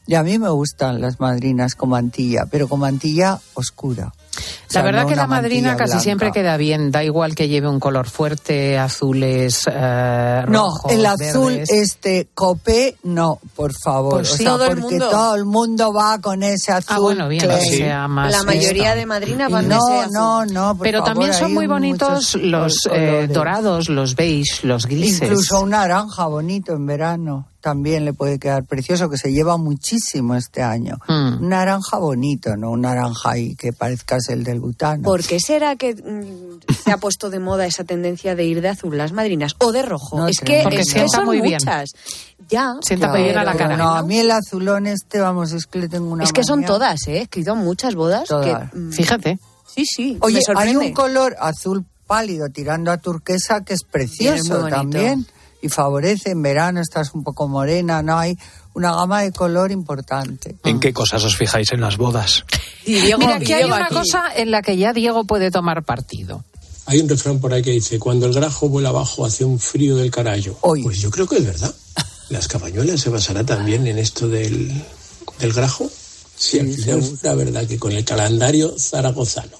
[0.05, 4.13] Y a mí me gustan las madrinas con mantilla, pero con mantilla oscura.
[4.35, 6.03] O sea, La verdad no que la madrina casi blanca.
[6.03, 11.05] siempre queda bien, da igual que lleve un color fuerte, azules, eh, No, rojos, el
[11.05, 11.69] azul, verdes.
[11.69, 14.13] este copé, no, por favor.
[14.21, 14.43] Pues o sí.
[14.43, 15.09] sea, Todo el porque mundo.
[15.11, 16.95] todo el mundo va con ese azul.
[16.95, 20.13] Ah, bueno, bien, sea más La mayoría de madrinas van no, de ese azul.
[20.13, 24.87] no, no, por Pero favor, también son muy bonitos los eh, dorados, los beige, los
[24.87, 25.21] grises.
[25.21, 30.35] Incluso un naranja bonito en verano también le puede quedar precioso, que se lleva muchísimo
[30.35, 30.97] este año.
[31.07, 31.43] Mm.
[31.43, 35.03] Un naranja bonito, no un naranja ahí que parezcas el del butano.
[35.03, 38.67] ¿Por qué será que mm, se ha puesto de moda esa tendencia de ir de
[38.67, 40.17] azul las madrinas o de rojo?
[40.17, 41.53] No es que, Porque es que sienta son muy bien.
[41.53, 41.91] muchas.
[42.49, 42.75] Ya.
[42.81, 43.77] Sienta muy bien a la cara.
[43.77, 46.65] No, a mí el azulón este, vamos, es que le tengo una Es que son
[46.65, 47.19] todas, ¿eh?
[47.19, 48.27] He escrito muchas bodas.
[48.27, 48.71] Todas.
[48.71, 49.39] Que, mm, Fíjate.
[49.73, 50.17] sí, sí.
[50.19, 55.25] Oye, me hay un color azul pálido tirando a turquesa que es precioso muy también
[55.63, 58.37] y favorece en verano, estás un poco morena, no hay
[58.73, 60.57] una gama de color importante.
[60.65, 62.43] ¿En qué cosas os fijáis en las bodas?
[62.85, 63.95] Y Diego, Mira, y que hay una aquí.
[63.95, 66.43] cosa en la que ya Diego puede tomar partido.
[66.85, 69.95] Hay un refrán por ahí que dice, cuando el grajo vuela abajo hace un frío
[69.95, 70.57] del carayo.
[70.61, 71.73] Pues yo creo que es verdad.
[72.27, 74.83] ¿Las cabañuelas se basará también en esto del,
[75.39, 75.89] del grajo?
[76.35, 79.57] Si al final fuera verdad que con el calendario zaragozano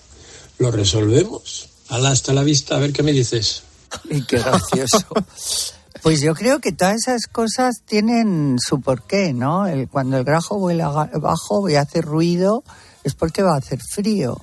[0.57, 1.69] lo resolvemos.
[1.87, 3.63] Hasta la vista, a ver qué me dices.
[4.09, 5.05] Y qué gracioso.
[6.03, 9.65] Pues yo creo que todas esas cosas tienen su porqué, ¿no?
[9.67, 12.63] El- cuando el grajo vuela abajo y hace ruido
[13.05, 14.37] es porque va a hacer frío.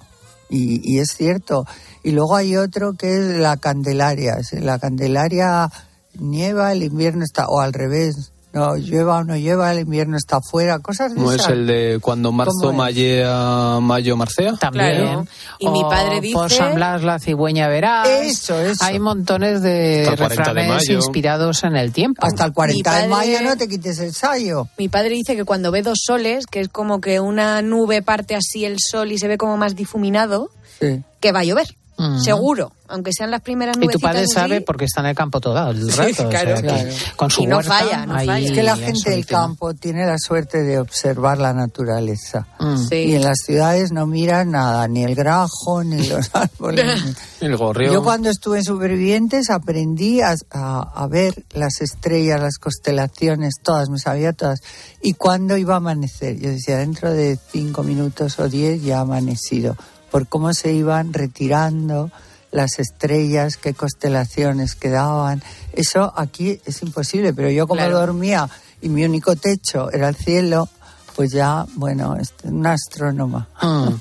[0.49, 1.67] Y, y es cierto.
[2.03, 4.39] Y luego hay otro que es la Candelaria.
[4.53, 5.71] La Candelaria
[6.19, 10.39] nieva, el invierno está, o al revés, no llueva o no llueva, el invierno está
[10.39, 14.55] afuera, cosas de ¿No es el de cuando marzo mallea, mayo marcea?
[14.57, 14.97] También.
[14.97, 15.27] Claro.
[15.59, 18.09] Y mi padre O dice- Por San Blas la cigüeña verás.
[18.09, 18.85] Eso, eso.
[18.85, 20.95] Hay montones de Hasta el 40 de refranes mayo.
[20.97, 22.25] inspirados en el tiempo.
[22.25, 24.69] Hasta el 40 de Mi padre- mayo no te quites el sayo.
[24.79, 28.35] Mi padre dice que cuando ve dos soles, que es como que una nube parte
[28.35, 31.03] así el sol y se ve como más difuminado, Sí.
[31.21, 31.67] que va a llover.
[32.01, 32.19] Mm.
[32.21, 33.97] Seguro, aunque sean las primeras Y nubes.
[33.97, 36.11] tu padre sabe porque está en el campo todo el rato.
[36.11, 36.61] o sea claro.
[36.63, 36.91] Claro.
[37.17, 38.39] Con su Y no huerta falla, no falla.
[38.39, 42.47] Es que la en gente del campo tiene la suerte de observar la naturaleza.
[42.59, 42.77] Mm.
[42.89, 42.95] Sí.
[42.97, 47.05] Y en las ciudades no miran nada, ni el grajo, ni los árboles.
[47.41, 47.93] ni- El gorrión.
[47.93, 53.89] Yo cuando estuve en Supervivientes aprendí a, a- a ver las estrellas, las constelaciones, todas,
[53.91, 54.61] me sabía todas.
[55.03, 59.01] Y cuando iba a amanecer, yo decía, dentro de cinco minutos o diez ya ha
[59.01, 59.77] amanecido,
[60.11, 62.11] por cómo se iban retirando
[62.53, 65.43] las estrellas, qué constelaciones quedaban.
[65.73, 67.99] Eso aquí es imposible, pero yo como Claro.
[68.01, 68.49] dormía
[68.83, 70.69] y mi único techo era el cielo,
[71.15, 73.49] pues ya, bueno, es una astrónoma.
[73.63, 73.95] Mm.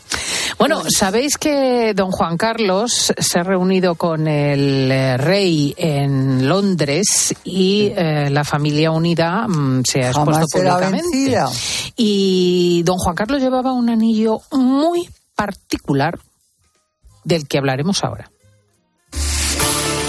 [0.57, 7.33] Bueno, sabéis que don Juan Carlos se ha reunido con el eh, rey en Londres
[7.45, 11.37] y eh, la familia unida mm, se ha expuesto públicamente.
[11.95, 15.07] Y don Juan Carlos llevaba un anillo muy
[15.39, 16.19] particular
[17.23, 18.29] del que hablaremos ahora.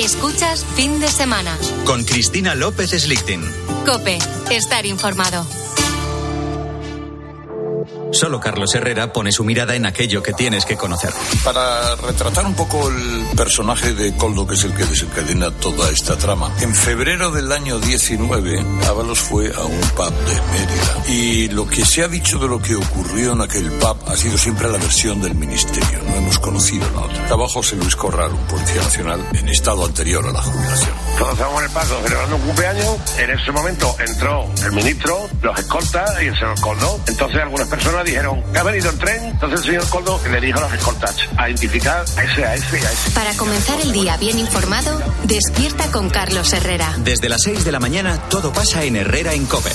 [0.00, 1.56] Escuchas fin de semana.
[1.86, 3.40] Con Cristina López Slichting.
[3.86, 4.18] Cope,
[4.50, 5.46] estar informado.
[8.12, 11.10] Solo Carlos Herrera pone su mirada en aquello que tienes que conocer.
[11.44, 16.16] Para retratar un poco el personaje de Coldo, que es el que desencadena toda esta
[16.16, 21.04] trama, en febrero del año 19, Ábalos fue a un pub de Mérida.
[21.08, 24.36] Y lo que se ha dicho de lo que ocurrió en aquel pub ha sido
[24.36, 26.00] siempre la versión del ministerio.
[26.06, 27.22] No hemos conocido la otra.
[27.22, 30.90] Estaba José Luis Corral, un policía nacional, en estado anterior a la jubilación.
[31.18, 32.96] Todos estábamos en el paso celebrando un cumpleaños.
[33.18, 37.00] En ese momento entró el ministro, los escoltas y el señor Coldo.
[37.06, 39.24] Entonces algunas personas dijeron que ha venido el tren.
[39.24, 42.86] Entonces el señor Coldo le dijo a los escoltas a identificar a ese, a ese
[42.86, 43.10] a ese.
[43.12, 46.94] Para comenzar el día bien informado, despierta con Carlos Herrera.
[46.98, 49.72] Desde las 6 de la mañana todo pasa en Herrera en Cope.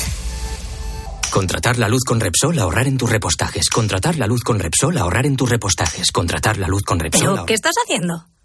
[1.32, 3.70] Contratar la luz con Repsol, ahorrar en tus repostajes.
[3.70, 6.12] Contratar la luz con Repsol, ahorrar en tus repostajes.
[6.12, 7.34] Contratar la luz con Repsol.
[7.34, 8.26] ¿Pero qué estás haciendo?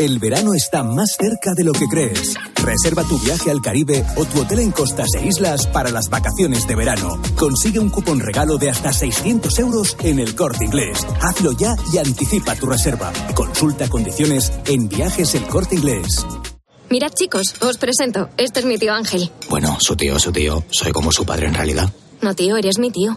[0.00, 2.34] El verano está más cerca de lo que crees.
[2.56, 6.66] Reserva tu viaje al Caribe o tu hotel en costas e islas para las vacaciones
[6.66, 7.22] de verano.
[7.36, 11.06] Consigue un cupón regalo de hasta 600 euros en el corte inglés.
[11.22, 13.12] Hazlo ya y anticipa tu reserva.
[13.36, 16.26] Consulta condiciones en viajes el corte inglés.
[16.90, 18.30] Mirad chicos, os presento.
[18.36, 19.30] Este es mi tío Ángel.
[19.48, 20.64] Bueno, su tío, su tío.
[20.70, 21.88] Soy como su padre en realidad.
[22.20, 23.16] No tío, eres mi tío.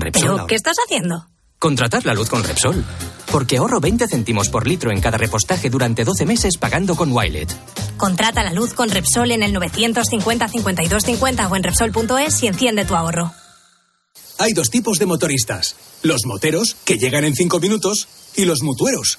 [0.00, 0.30] Repsol.
[0.34, 1.26] ¿Pero qué estás haciendo?
[1.58, 2.84] Contratar la luz con Repsol.
[3.30, 7.48] Porque ahorro 20 céntimos por litro en cada repostaje durante 12 meses pagando con Wilet.
[7.96, 12.84] Contrata la luz con Repsol en el 950 52 50 o en Repsol.es y enciende
[12.84, 13.32] tu ahorro.
[14.38, 15.76] Hay dos tipos de motoristas.
[16.02, 19.18] Los moteros, que llegan en cinco minutos, y los mutueros,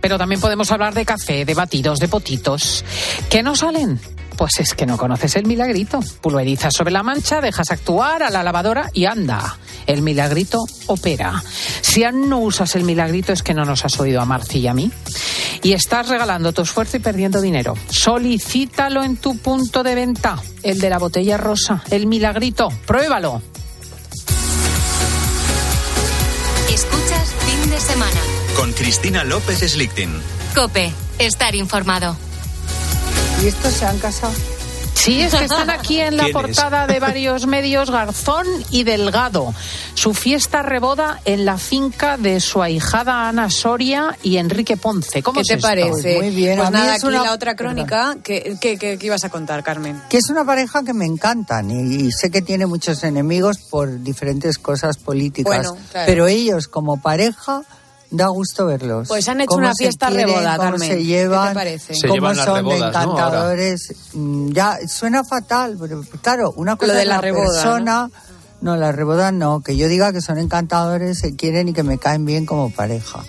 [0.00, 2.84] Pero también podemos hablar de café, de batidos, de potitos.
[3.28, 3.98] ¿Qué no salen?
[4.36, 6.00] Pues es que no conoces el milagrito.
[6.20, 9.58] Pulverizas sobre la mancha, dejas actuar a la lavadora y anda.
[9.86, 11.42] El milagrito opera.
[11.80, 14.68] Si aún no usas el milagrito es que no nos has oído a Marci y
[14.68, 14.90] a mí.
[15.62, 17.76] Y estás regalando tu esfuerzo y perdiendo dinero.
[17.88, 20.36] Solicítalo en tu punto de venta.
[20.62, 21.82] El de la botella rosa.
[21.90, 22.68] El milagrito.
[22.86, 23.42] Pruébalo.
[28.72, 30.10] Con Cristina López Slichting.
[30.54, 32.16] Cope, estar informado.
[33.42, 34.32] ¿Y estos se han casado?
[34.94, 39.52] Sí, es que están aquí en la portada de varios medios Garzón y Delgado.
[39.94, 45.22] Su fiesta reboda en la finca de su ahijada Ana Soria y Enrique Ponce.
[45.22, 45.66] ¿Cómo ¿Qué es te esto?
[45.68, 46.16] parece?
[46.16, 48.16] Muy bien, Pues a nada, es aquí una- la otra crónica.
[48.24, 50.00] ¿Qué, qué, qué- qué ibas a contar, Carmen?
[50.08, 54.02] Que es una pareja que me encantan y, y sé que tiene muchos enemigos por
[54.02, 55.66] diferentes cosas políticas.
[55.68, 56.06] Bueno, claro.
[56.06, 57.62] Pero ellos como pareja
[58.12, 59.08] da gusto verlos.
[59.08, 60.88] Pues han hecho una fiesta quieren, reboda, cómo Carmen.
[60.88, 61.94] se ¿Qué te llevan, parece?
[61.94, 62.86] Se cómo llevan son de rebodas, ¿no?
[62.86, 63.94] Encantadores.
[64.14, 68.10] Mm, Ya suena fatal, pero claro, una cosa Lo de es la la reboda, persona.
[68.60, 68.76] ¿no?
[68.76, 72.24] la reboda no, que yo diga que son encantadores, se quieren y que me caen
[72.24, 73.24] bien como pareja.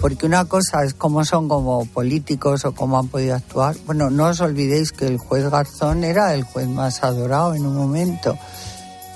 [0.00, 3.76] Porque una cosa es cómo son como políticos o cómo han podido actuar.
[3.84, 7.76] Bueno, no os olvidéis que el juez Garzón era el juez más adorado en un
[7.76, 8.38] momento.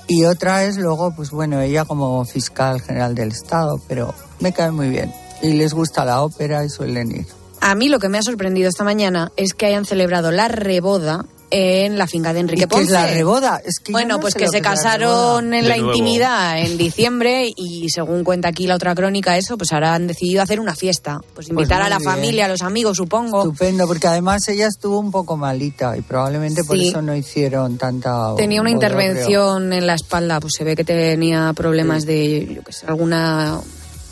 [0.06, 4.12] Y otra es luego, pues bueno, ella como fiscal general del Estado, pero
[4.44, 5.10] me cae muy bien.
[5.42, 7.26] Y les gusta la ópera y suelen ir.
[7.60, 11.24] A mí lo que me ha sorprendido esta mañana es que hayan celebrado la reboda
[11.50, 12.92] en la finca de Enrique ¿Y qué es Ponce.
[12.92, 13.62] la reboda?
[13.64, 15.76] Es que yo bueno, no pues que se que es la casaron en De la
[15.76, 15.92] nuevo.
[15.92, 20.42] intimidad en diciembre y según cuenta aquí la otra crónica eso, pues ahora han decidido
[20.42, 21.20] hacer una fiesta.
[21.34, 22.10] Pues invitar muy a la bien.
[22.10, 23.38] familia, a los amigos, supongo.
[23.44, 28.34] Estupendo, porque además ella estuvo un poco malita y probablemente por eso no hicieron tanta.
[28.36, 32.72] Tenía una intervención en la espalda, pues se ve que tenía problemas de, yo qué
[32.72, 33.60] sé, alguna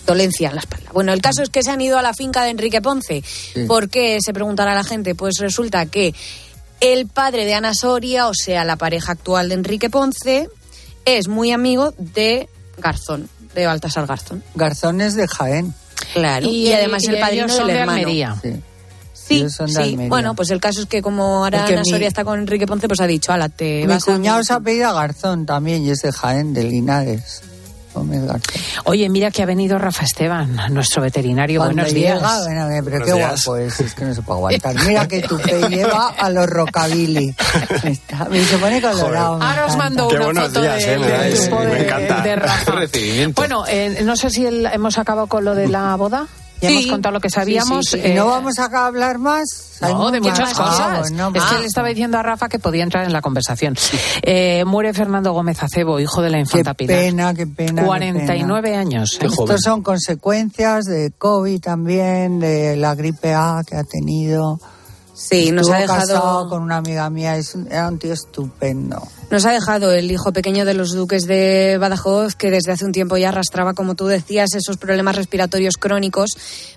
[0.06, 0.90] dolencia en la espalda.
[0.92, 3.22] Bueno, el caso es que se han ido a la finca de Enrique Ponce.
[3.68, 4.18] ¿Por qué?
[4.20, 5.14] Se preguntará la gente.
[5.14, 6.14] Pues resulta que
[6.80, 10.48] El padre de Ana Soria, o sea, la pareja actual de Enrique Ponce,
[11.04, 12.48] es muy amigo de
[12.78, 14.42] Garzón, de Baltasar Garzón.
[14.56, 15.74] Garzón es de Jaén.
[16.12, 16.48] Claro.
[16.48, 18.08] Y, Y- además y el padrino del de hermano.
[18.42, 18.60] Sí.
[19.14, 19.62] Sí, de sí.
[19.76, 20.08] Almería.
[20.08, 22.66] Bueno, pues el caso es que como ahora Porque Ana mi- Soria está con Enrique
[22.66, 24.12] Ponce, pues ha dicho, ala, te Mi vas a...
[24.14, 27.42] cuñado se apellida Garzón también y es de Jaén, de Linares.
[28.84, 31.60] Oye, mira que ha venido Rafa Esteban, nuestro veterinario.
[31.60, 32.16] Cuando Buenos días.
[32.20, 33.44] llega, ven a ver, pero Buenos qué días.
[33.44, 34.74] guapo es, es que no se puede aguantar.
[34.86, 37.34] Mira que tu pe lleva a los rockabilly.
[37.84, 39.38] Está- me se pone colorado.
[39.38, 41.84] me Ahora os mando Qué una buenos foto días, de, eh, dais, grupo me de,
[41.84, 42.20] encanta.
[42.22, 42.72] de Rafa.
[42.76, 43.40] Recibimiento.
[43.40, 46.26] Bueno, eh, no sé si el- hemos acabado con lo de la boda.
[46.62, 46.74] Ya Sí.
[46.78, 47.84] hemos contado lo que sabíamos.
[47.86, 48.08] Sí, sí, sí.
[48.08, 49.78] ¿Y eh, no vamos a hablar más?
[49.82, 50.30] Hay No, de más.
[50.30, 50.98] muchas Ah, cosas.
[51.10, 53.74] bueno, es que le estaba diciendo a Rafa que podía entrar en la conversación.
[54.22, 56.96] Eh, muere Fernando Gómez Acebo, hijo de la Qué infanta Pilar.
[56.98, 57.82] pena, qué pena.
[57.82, 59.16] qué 49 años.
[59.20, 59.26] Qué.
[59.26, 64.60] Estos son consecuencias de COVID también, de la gripe A que ha tenido.
[65.14, 66.00] Sí, nos Estuvo ha dejado...
[66.00, 69.02] casado con una amiga mía, es un- era un tío estupendo.
[69.32, 72.92] Nos ha dejado el hijo pequeño de los duques de Badajoz, que desde hace un
[72.92, 76.32] tiempo ya arrastraba, como tú decías, esos problemas respiratorios crónicos,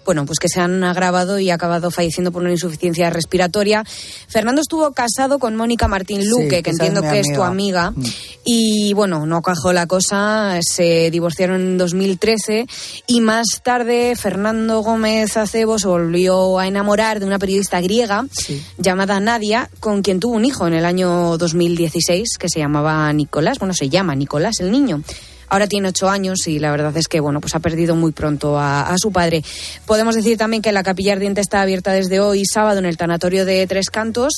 [0.05, 3.83] bueno, pues que se han agravado y ha acabado falleciendo por una insuficiencia respiratoria.
[4.29, 7.87] Fernando estuvo casado con Mónica Martín Luque, que entiendo que es tu amiga.
[7.87, 8.11] amiga,
[8.45, 12.67] y bueno, no cajó la cosa, se divorciaron en 2013
[13.07, 18.25] y más tarde Fernando Gómez Acebo se volvió a enamorar de una periodista griega
[18.77, 23.59] llamada Nadia, con quien tuvo un hijo en el año 2016 que se llamaba Nicolás,
[23.59, 25.01] bueno, se llama Nicolás el niño.
[25.47, 28.57] Ahora tiene ocho años y la verdad es que bueno, pues ha perdido muy pronto
[28.57, 29.43] a, a su padre.
[29.85, 33.45] Podemos decir también que la capilla ardiente está abierta desde hoy sábado en el tanatorio
[33.45, 34.33] de Tres Cantos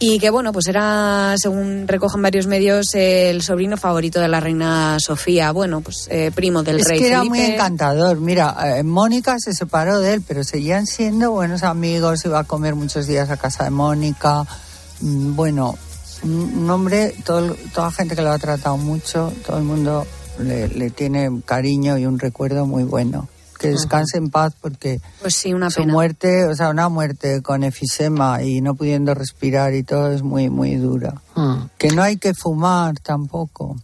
[0.00, 4.96] y que bueno, pues era, según recogen varios medios, el sobrino favorito de la reina
[4.98, 7.36] Sofía, bueno, pues eh, primo del es rey que era Felipe.
[7.38, 8.18] muy encantador.
[8.18, 12.24] Mira, eh, Mónica se separó de él, pero seguían siendo buenos amigos.
[12.24, 14.44] Iba a comer muchos días a casa de Mónica.
[15.02, 15.78] Mm, Bueno,
[16.24, 20.06] un hombre, todo, toda gente que lo ha tratado mucho, todo el mundo
[20.38, 23.28] le, le tiene cariño y un recuerdo muy bueno.
[23.58, 25.92] Que descanse en paz porque Pues sí, una su pena.
[25.92, 30.50] muerte, o sea, una muerte con efisema y no pudiendo respirar y todo es muy,
[30.50, 31.22] muy dura.
[31.36, 31.54] Mm.
[31.78, 33.76] Que no hay que fumar tampoco.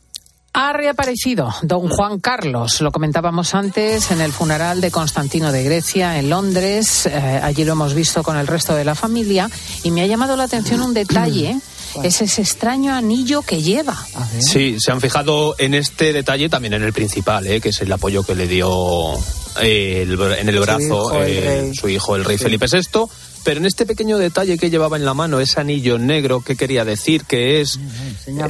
[0.52, 6.18] Ha reaparecido don Juan Carlos, lo comentábamos antes, en el funeral de Constantino de Grecia,
[6.18, 7.06] en Londres.
[7.06, 9.48] Eh, allí lo hemos visto con el resto de la familia
[9.84, 11.60] y me ha llamado la atención un detalle,
[12.02, 13.96] es ese extraño anillo que lleva.
[14.40, 17.60] Sí, se han fijado en este detalle también en el principal, ¿eh?
[17.60, 19.14] que es el apoyo que le dio
[19.60, 21.74] eh, el en el Su brazo hijo, eh, rey.
[21.74, 23.06] su hijo, el rey Felipe VI.
[23.44, 26.84] Pero en este pequeño detalle que llevaba en la mano, ese anillo negro, ¿qué quería
[26.84, 27.24] decir?
[27.24, 27.78] Que es,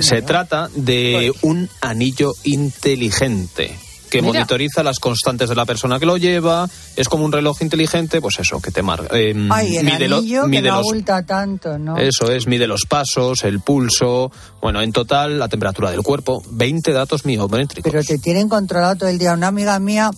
[0.01, 3.79] se trata de un anillo inteligente
[4.11, 4.33] que Mira.
[4.35, 8.39] monitoriza las constantes de la persona que lo lleva, es como un reloj inteligente, pues
[8.39, 9.09] eso, que te marca.
[9.17, 11.97] eh, Ay, el mide lo- anillo que mide no los- tanto, ¿no?
[11.99, 14.31] eso es, mide los pasos, el pulso,
[14.61, 17.91] bueno, en total la temperatura del cuerpo, 20 datos miométricos.
[17.91, 19.33] Pero te tienen controlado todo el día.
[19.33, 20.11] Una amiga mía,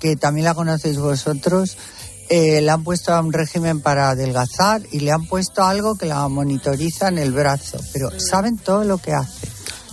[0.00, 1.76] que también la conocéis vosotros,
[2.28, 6.06] eh, le han puesto a un régimen para adelgazar y le han puesto algo que
[6.06, 7.78] la monitoriza en el brazo.
[7.92, 9.48] Pero saben todo lo que hace.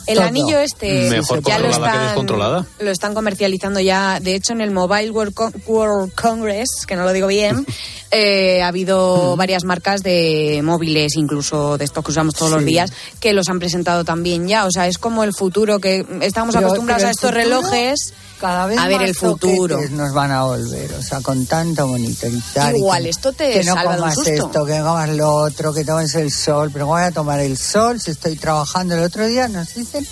[0.09, 0.25] El Todo.
[0.27, 2.65] anillo este Mejor ya lo que están, descontrolada.
[2.79, 4.19] lo están comercializando ya.
[4.19, 7.65] De hecho, en el Mobile World, Con- World Congress, que no lo digo bien,
[8.11, 12.91] eh, ha habido varias marcas de móviles, incluso de estos que usamos todos los días,
[13.19, 14.65] que los han presentado también ya.
[14.65, 18.13] O sea, es como el futuro que estamos Pero- acostumbrados pero a estos futuro, relojes.
[18.39, 19.79] Cada vez a ver más el futuro.
[19.91, 22.75] nos van a volver, o sea, con tanto monitorizar.
[22.75, 24.31] Igual, que- esto te que no salva de un comas susto.
[24.31, 27.39] esto, que no comas lo otro, que tomes el sol, pero ¿cómo voy a tomar
[27.41, 28.95] el sol si estoy trabajando?
[28.95, 30.07] El otro día nos dicen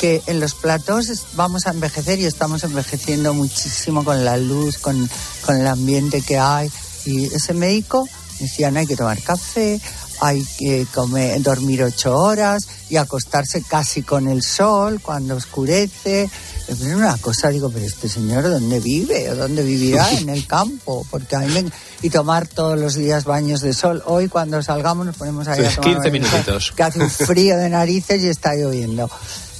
[0.00, 4.78] que en los platós es- vamos a envejecer y estamos envejeciendo muchísimo con la luz,
[4.78, 5.08] con,
[5.44, 6.70] con el ambiente que hay.
[7.04, 8.08] Y ese médico
[8.40, 9.80] decía, no hay que tomar café,
[10.20, 16.28] hay que comer, dormir ocho horas y acostarse casi con el sol cuando oscurece.
[16.68, 19.30] Es una cosa, digo, pero este señor, ¿dónde vive?
[19.30, 20.10] ¿O dónde vivirá?
[20.18, 21.06] En el campo.
[21.10, 21.70] Porque a mí me-
[22.02, 24.02] Y tomar todos los días baños de sol.
[24.06, 26.72] Hoy cuando salgamos nos ponemos ahí a Sí, tomar 15 baños de sol, minutitos.
[26.76, 29.10] Que hace un frío de narices y está lloviendo.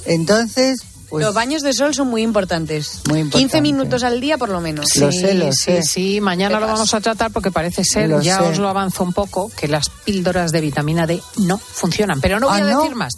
[0.05, 0.79] Entonces,
[1.09, 1.25] pues...
[1.25, 3.01] Los baños de sol son muy importantes.
[3.07, 3.61] Muy 15 importante.
[3.61, 4.95] minutos al día por lo menos.
[4.97, 5.83] Lo sé, lo sí, sé.
[5.83, 8.43] sí, mañana lo vamos a tratar porque parece ser, Lo ya sé.
[8.43, 12.21] os lo avanzo un poco, que las píldoras de vitamina D no funcionan.
[12.21, 12.81] Pero no voy Ah, a ¿no?
[12.81, 13.13] decir más.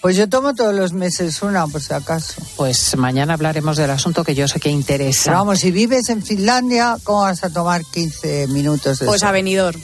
[0.00, 2.40] Pues yo tomo todos los meses una, por si acaso.
[2.56, 5.24] Pues mañana hablaremos del asunto que yo sé que interesa.
[5.26, 9.28] Pero vamos, si vives en Finlandia, ¿cómo vas a tomar 15 minutos de Pues sol?
[9.28, 9.76] a venidor.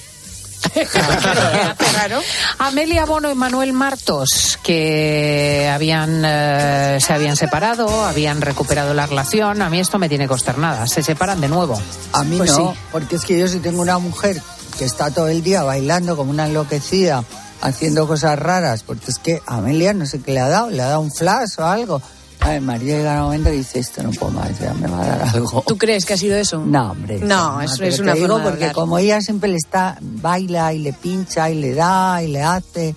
[0.73, 2.21] Claro.
[2.59, 9.63] Amelia Bono y Manuel Martos, que habían eh, se habían separado, habían recuperado la relación.
[9.63, 10.87] A mí esto me tiene que costar nada.
[10.87, 11.81] Se separan de nuevo.
[12.13, 12.79] A mí Pues no, sí.
[12.93, 14.41] porque es que yo si tengo una mujer
[14.79, 17.25] que está todo el día bailando como una enloquecida
[17.63, 20.83] haciendo cosas raras, porque es que a Amelia no sé qué le ha dado, le
[20.83, 22.03] ha dado un flash o algo.
[22.47, 25.03] A ver, María llega un momento y dice, esto no puedo más, ya me va
[25.03, 25.65] a dar algo.
[25.67, 26.63] ¿Tú crees que ha sido eso?
[26.65, 27.19] No, hombre.
[27.19, 28.73] No, eso es una forma porque hablar.
[28.73, 32.95] como ella siempre le está, baila y le pincha y le da y le hace.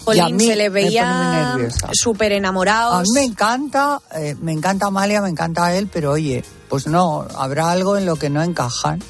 [0.00, 1.56] a Jolín, mí se le veía
[1.92, 3.08] súper A enamorados.
[3.08, 7.70] mí me encanta, eh, me encanta Amalia, me encanta él, pero oye, pues no, habrá
[7.70, 9.02] algo en lo que no encajan.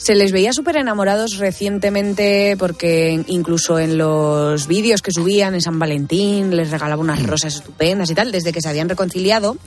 [0.00, 5.78] Se les veía súper enamorados recientemente porque incluso en los vídeos que subían en San
[5.78, 9.58] Valentín les regalaba unas rosas estupendas y tal, desde que se habían reconciliado.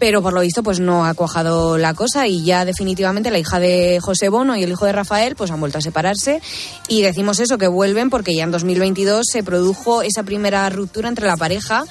[0.00, 3.60] Pero por lo visto pues no ha cuajado la cosa y ya definitivamente la hija
[3.60, 6.42] de José Bono y el hijo de Rafael pues han vuelto a separarse
[6.88, 11.28] y decimos eso que vuelven porque ya en 2022 se produjo esa primera ruptura entre
[11.28, 11.84] la pareja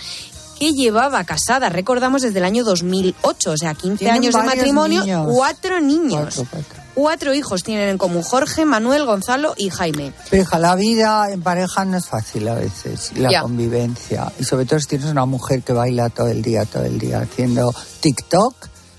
[0.62, 5.02] que llevaba casada, recordamos, desde el año 2008, o sea, 15 Tienen años de matrimonio,
[5.02, 5.28] niños.
[5.34, 6.36] cuatro niños.
[6.36, 6.84] Cuatro, cuatro.
[6.94, 10.14] Cuatro hijos tienen en común Jorge, Manuel, Gonzalo y Jaime.
[10.30, 13.42] Pero hija, la vida en pareja no es fácil a veces, la Ya.
[13.42, 14.32] convivencia.
[14.40, 17.22] Y sobre todo si tienes una mujer que baila todo el día, todo el día
[17.22, 18.54] haciendo TikTok,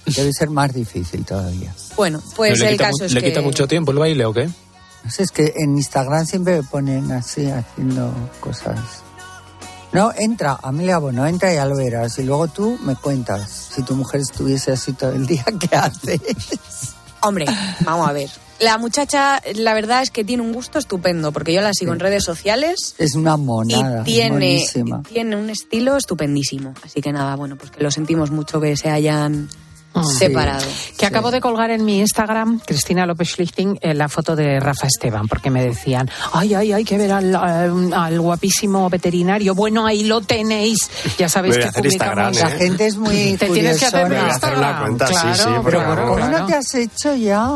[0.07, 1.73] debe ser más difícil todavía.
[1.95, 3.29] Bueno, pues ¿Le el quita, caso es ¿Le que...
[3.29, 4.47] quita mucho tiempo el baile o qué?
[5.05, 8.79] No sé, es que en Instagram siempre me ponen así, haciendo cosas.
[9.93, 12.19] No, entra, Amelia Bono, entra y ya lo verás.
[12.19, 16.21] Y luego tú me cuentas, si tu mujer estuviese así todo el día, ¿qué haces?
[17.21, 17.45] Hombre,
[17.85, 18.31] vamos a ver.
[18.59, 21.99] La muchacha, la verdad es que tiene un gusto estupendo, porque yo la sigo en
[21.99, 24.65] redes sociales Es una y monada, es tiene,
[25.09, 26.73] tiene un estilo estupendísimo.
[26.85, 29.49] Así que nada, bueno, pues que lo sentimos mucho que se hayan
[29.95, 30.03] Ah.
[30.19, 30.65] separado.
[30.97, 34.87] Que acabo de colgar en mi Instagram, Cristina López Schlichting, eh, la foto de Rafa
[34.87, 39.55] Esteban, porque me decían, ay, ay, hay que ver al, al- al guapísimo veterinario.
[39.55, 40.79] Bueno, ahí lo tenéis.
[41.19, 41.93] Ya sabéis que publicamos.
[41.93, 42.59] Instagram, La ¿eh?
[42.59, 44.23] gente es muy Te tienes que hacer curiosona.
[44.23, 44.81] Voy a hacer una Instagram.
[44.83, 46.39] cuenta, sí, claro, sí, pero porque- claro, ¿Cómo claro.
[46.39, 47.49] no te has hecho ya?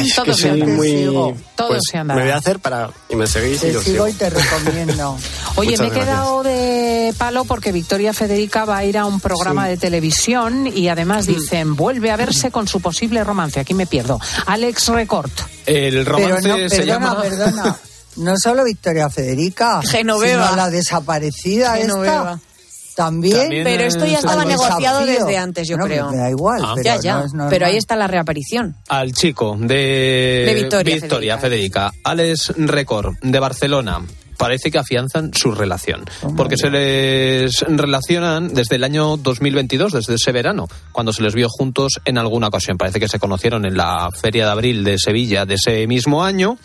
[0.00, 0.66] Es Todo que se soy anda.
[0.74, 0.88] muy...
[0.88, 1.36] Sigo.
[1.56, 2.14] Todo pues, se anda.
[2.14, 2.90] Me voy a hacer para...
[3.08, 4.08] Y me seguís y Te os sigo sigo.
[4.08, 5.16] y te recomiendo.
[5.56, 9.20] Oye, Muchas me he quedado de palo porque Victoria Federica va a ir a un
[9.20, 9.70] programa Sí.
[9.70, 13.60] de televisión y además dicen, vuelve a verse con su posible romance.
[13.60, 14.18] Aquí me pierdo.
[14.46, 15.30] Alex Record.
[15.66, 17.22] El romance Pero no, se perdona, llama...
[17.22, 17.76] perdona.
[18.16, 20.44] No solo Victoria Federica, Genoveva.
[20.48, 22.32] sino la desaparecida Genoveva.
[22.34, 22.50] esta.
[22.96, 23.36] También.
[23.38, 25.24] También Pero esto ya estaba negociado desafío.
[25.26, 26.10] desde antes, yo Bueno, creo.
[26.10, 26.72] Me da igual, Ah.
[26.74, 27.24] pero ya, ya.
[27.32, 28.76] no pero ahí está la reaparición.
[28.88, 34.02] al chico de, De Victoria Federica, Alex Record, de Barcelona.
[34.40, 40.32] Parece que afianzan su relación, porque se les relacionan desde el año 2022, desde ese
[40.32, 42.78] verano, cuando se les vio juntos en alguna ocasión.
[42.78, 46.56] Parece que se conocieron en la Feria de Abril de Sevilla de ese mismo año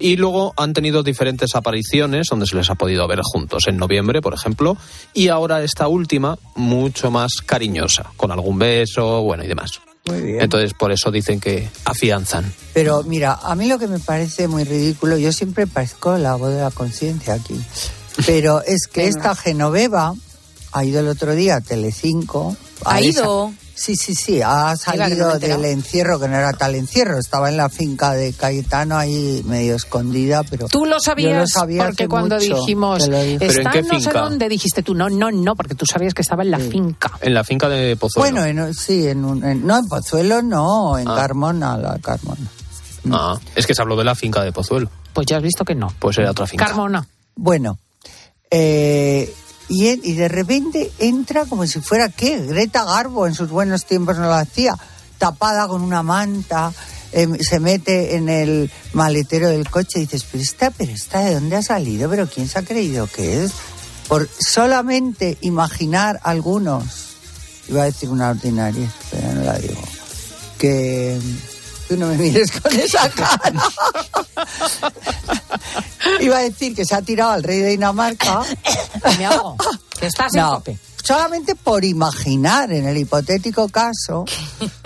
[0.00, 4.20] y luego han tenido diferentes apariciones donde se les ha podido ver juntos, en noviembre,
[4.20, 4.76] por ejemplo,
[5.14, 9.80] y ahora esta última mucho más cariñosa, con algún beso, bueno, y demás.
[10.06, 10.40] Muy bien.
[10.40, 12.52] Entonces, por eso dicen que afianzan.
[12.72, 16.52] Pero mira, a mí lo que me parece muy ridículo, yo siempre parezco la voz
[16.54, 17.60] de la conciencia aquí,
[18.26, 20.14] pero es que esta Genoveva
[20.72, 22.56] ha ido el otro día a Telecinco.
[22.84, 23.52] ¿Ha ido?
[23.74, 27.56] Sí, sí, sí, ha no salido del encierro, que no era tal encierro, estaba en
[27.56, 30.66] la finca de Cayetano ahí medio escondida, pero...
[30.68, 33.38] Tú lo yo sabías sabía porque hace cuando mucho, dijimos, te lo dije.
[33.38, 34.20] ¿Pero en está qué no sé finca?
[34.20, 37.10] dónde, dijiste tú, no, no, no, porque tú sabías que estaba en la finca.
[37.22, 38.40] En la finca de Pozuelo.
[38.42, 41.14] Bueno, en- sí, en un, en- no, en Pozuelo no, en Ah.
[41.16, 42.50] Carmona, la Carmona.
[43.12, 44.90] Ah, es que se habló de la finca de Pozuelo.
[45.14, 45.90] Pues ya has visto que no.
[45.98, 46.66] Pues era otra finca.
[46.66, 47.06] Carmona.
[47.34, 47.78] Bueno,
[48.50, 49.32] eh,
[49.70, 52.38] y, y de repente entra como si fuera, ¿qué?
[52.40, 54.76] Greta Garbo en sus buenos tiempos no lo hacía,
[55.16, 56.72] tapada con una manta,
[57.12, 61.34] eh, se mete en el maletero del coche y dices, pero esta, pero esta, ¿de
[61.34, 62.10] dónde ha salido?
[62.10, 63.52] ¿Pero quién se ha creído que es?
[64.08, 67.14] Por solamente imaginar algunos,
[67.68, 69.80] iba a decir una ordinaria, pero no la digo,
[70.58, 71.16] que...
[71.86, 73.62] Tú no me mires con esa cara.
[76.20, 78.42] Iba a decir que se ha tirado al rey de Dinamarca.
[79.18, 79.56] Me ahogo.
[79.98, 80.78] Que estás en No, tope.
[81.04, 84.24] solamente por imaginar en el hipotético caso,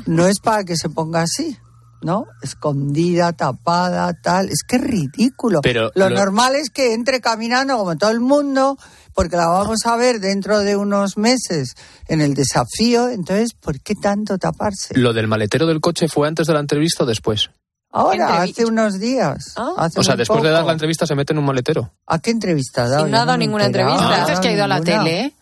[0.06, 1.56] no es para que se ponga así,
[2.02, 2.26] ¿no?
[2.42, 4.48] Escondida, tapada, tal.
[4.50, 5.60] Es que es ridículo.
[5.62, 8.76] Pero lo, lo- normal es que entre caminando como todo el mundo,
[9.14, 11.74] porque la vamos a ver dentro de unos meses
[12.08, 13.08] en el desafío.
[13.08, 14.94] Entonces, ¿por qué tanto taparse?
[14.98, 17.50] ¿Lo del maletero del coche fue antes de la entrevista o después?
[17.94, 19.54] Ahora, hace unos días.
[19.76, 20.66] hace O sea, después de dar poco.
[20.68, 21.92] la entrevista se mete en un maletero.
[22.06, 23.04] ¿A qué entrevista ha dado?
[23.06, 23.92] Si no ha dado ninguna enterado.
[23.94, 24.24] entrevista.
[24.26, 24.98] Dices que ha ido a la ninguna.
[25.04, 25.34] tele, ¿eh?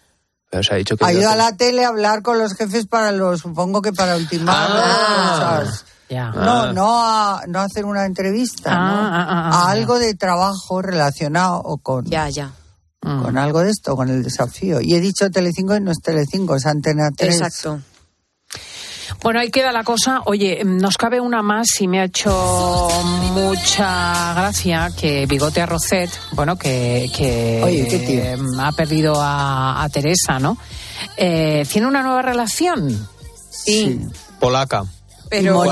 [0.51, 1.05] Pero se ha dicho que...
[1.07, 4.17] Ha ido a la tele a hablar con los jefes para los, supongo que para
[4.17, 5.61] ultimar Ah.
[5.63, 5.85] cosas.
[6.11, 6.31] Ya.
[6.31, 9.01] No, no a, no a hacer una entrevista, Ah, ¿no?
[9.01, 12.51] ah, ah, a ah, algo de trabajo relacionado o con, Ya, ya.
[13.01, 13.23] Mm.
[13.23, 14.83] con algo de esto, con el desafío.
[14.83, 17.35] Y he dicho Telecinco y no es Telecinco, es Antena 3.
[17.41, 17.81] Exacto.
[19.23, 20.23] Bueno, ahí queda la cosa.
[20.27, 22.89] Oye, nos cabe una más y me ha hecho
[23.33, 30.57] mucha gracia que Bigote Arrocet, bueno, que, que ha perdido a, Teresa, ¿no?
[31.17, 33.09] Eh, ¿Tiene una nueva relación?
[33.51, 34.01] Sí.
[34.41, 34.85] Polaca.
[35.33, 35.63] Pero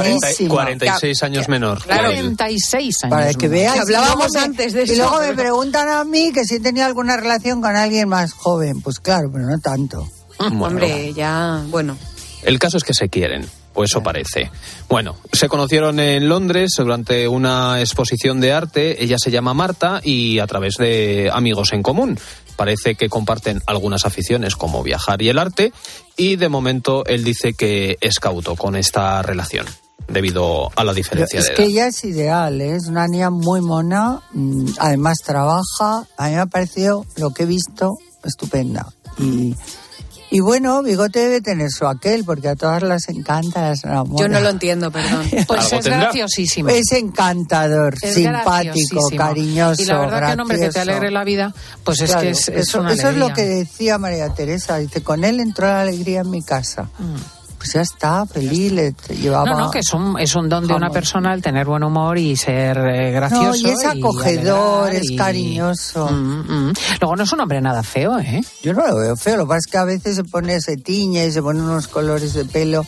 [0.49, 1.85] 46 años menor.
[1.85, 3.11] 46 años.
[3.11, 3.79] Para que veas.
[3.79, 4.95] hablábamos antes de eso.
[4.95, 8.81] Y luego me preguntan a mí que si tenía alguna relación con alguien más joven.
[8.81, 10.09] Pues claro, pero no tanto.
[10.39, 11.97] Hombre, ya, bueno.
[12.43, 13.47] El caso es que se quieren.
[13.75, 14.51] O eso parece.
[14.89, 19.03] Bueno, se conocieron en Londres durante una exposición de arte.
[19.03, 22.19] Ella se llama Marta y a través de amigos en común.
[22.57, 25.73] Parece que comparten algunas aficiones como viajar y el arte.
[26.17, 29.67] Y de momento él dice que es cauto con esta relación
[30.09, 31.57] debido a la diferencia es de edad.
[31.57, 32.75] que ella es ideal, ¿eh?
[32.75, 37.45] es una niña muy mona, mm, además trabaja, a mí me ha parecido lo que
[37.45, 38.87] he visto estupenda.
[39.19, 39.55] Y
[40.31, 44.41] y bueno, Bigote debe tener su aquel, porque a todas las encanta, las Yo no
[44.41, 45.29] lo entiendo, perdón.
[45.47, 46.69] Pues es graciosísimo.
[46.69, 49.83] Es encantador, simpático, cariñoso.
[49.83, 51.53] Y la verdad que un hombre que te alegre la vida,
[51.83, 54.79] pues es que es, eso, una Eso es lo que decía María Teresa.
[54.79, 56.91] Dice, con él entró la alegría en mi casa.
[56.99, 59.45] Mm pues ya está, feliz, le llevaba...
[59.45, 62.17] No, no, que es un, es un don de una persona el tener buen humor
[62.17, 63.63] y ser eh, gracioso.
[63.63, 66.09] No, y es acogedor, es cariñoso.
[66.11, 66.73] Mm, mm.
[67.03, 68.41] Luego no es un hombre nada feo, ¿eh?
[68.63, 70.79] Yo no lo veo feo, lo que pasa es que a veces se pone, se
[70.79, 72.87] tiña y se pone unos colores de pelo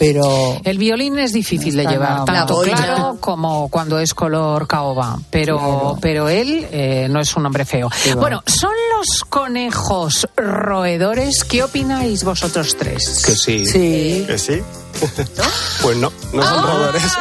[0.00, 5.20] pero el violín es difícil de llevar tanto claro como cuando es color caoba.
[5.28, 7.90] Pero pero él eh, no es un hombre feo.
[8.16, 11.44] Bueno son los conejos roedores.
[11.44, 13.66] Qué opináis vosotros tres que sí.
[13.66, 14.24] Sí.
[14.26, 14.62] Que sí.
[15.82, 16.76] Pues no no son ah.
[16.76, 17.12] roedores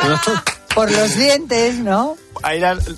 [0.73, 2.15] por los dientes no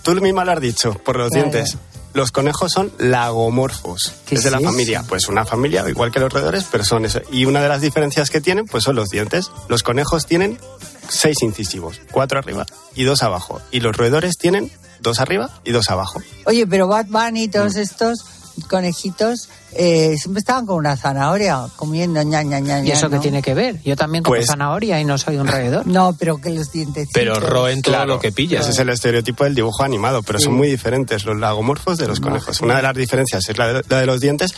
[0.03, 1.77] tú misma lo has dicho por los dientes
[2.14, 4.14] los conejos son lagomorfos.
[4.30, 5.03] es de la familia.
[5.07, 7.22] Pues una familia, igual que los roedores, pero son eso.
[7.32, 9.51] Y una de las diferencias que tienen, pues son los dientes.
[9.70, 10.59] Los conejos tienen
[11.07, 13.62] seis incisivos, cuatro arriba y dos abajo.
[13.72, 16.22] Y los roedores tienen dos arriba y dos abajo.
[16.45, 17.80] Oye, pero Bunny y todos mm.
[17.80, 18.26] estos
[18.67, 23.41] conejitos eh, siempre estaban con una zanahoria comiendo ña, ña, ña, ¿Y eso qué tiene
[23.41, 23.81] que ver?
[23.83, 25.87] Yo también como pues zanahoria y no soy un roedor.
[25.87, 27.09] No, pero que los dientes.
[27.13, 28.61] Pero roen todo lo que pillas.
[28.61, 32.19] Ese es el estereotipo del dibujo animado, pero son muy diferentes los lagomorfos de los
[32.19, 32.61] conejos.
[32.61, 34.53] Una de las diferencias es la de, los dientes,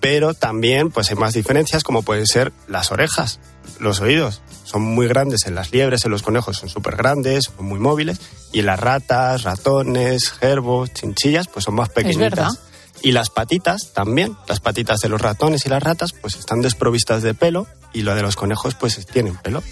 [0.00, 3.38] pero también pues hay más diferencias como pueden ser las orejas,
[3.78, 4.42] los oídos.
[4.64, 8.20] Son muy grandes en las liebres, en los conejos son súper grandes, muy móviles,
[8.52, 12.58] y las ratas, ratones, gerbos, chinchillas, pues son más pequeñitas.
[13.02, 17.22] Y las patitas también, las patitas de los ratones y las ratas, pues están desprovistas
[17.22, 19.62] de pelo y lo de los conejos, pues tienen pelo.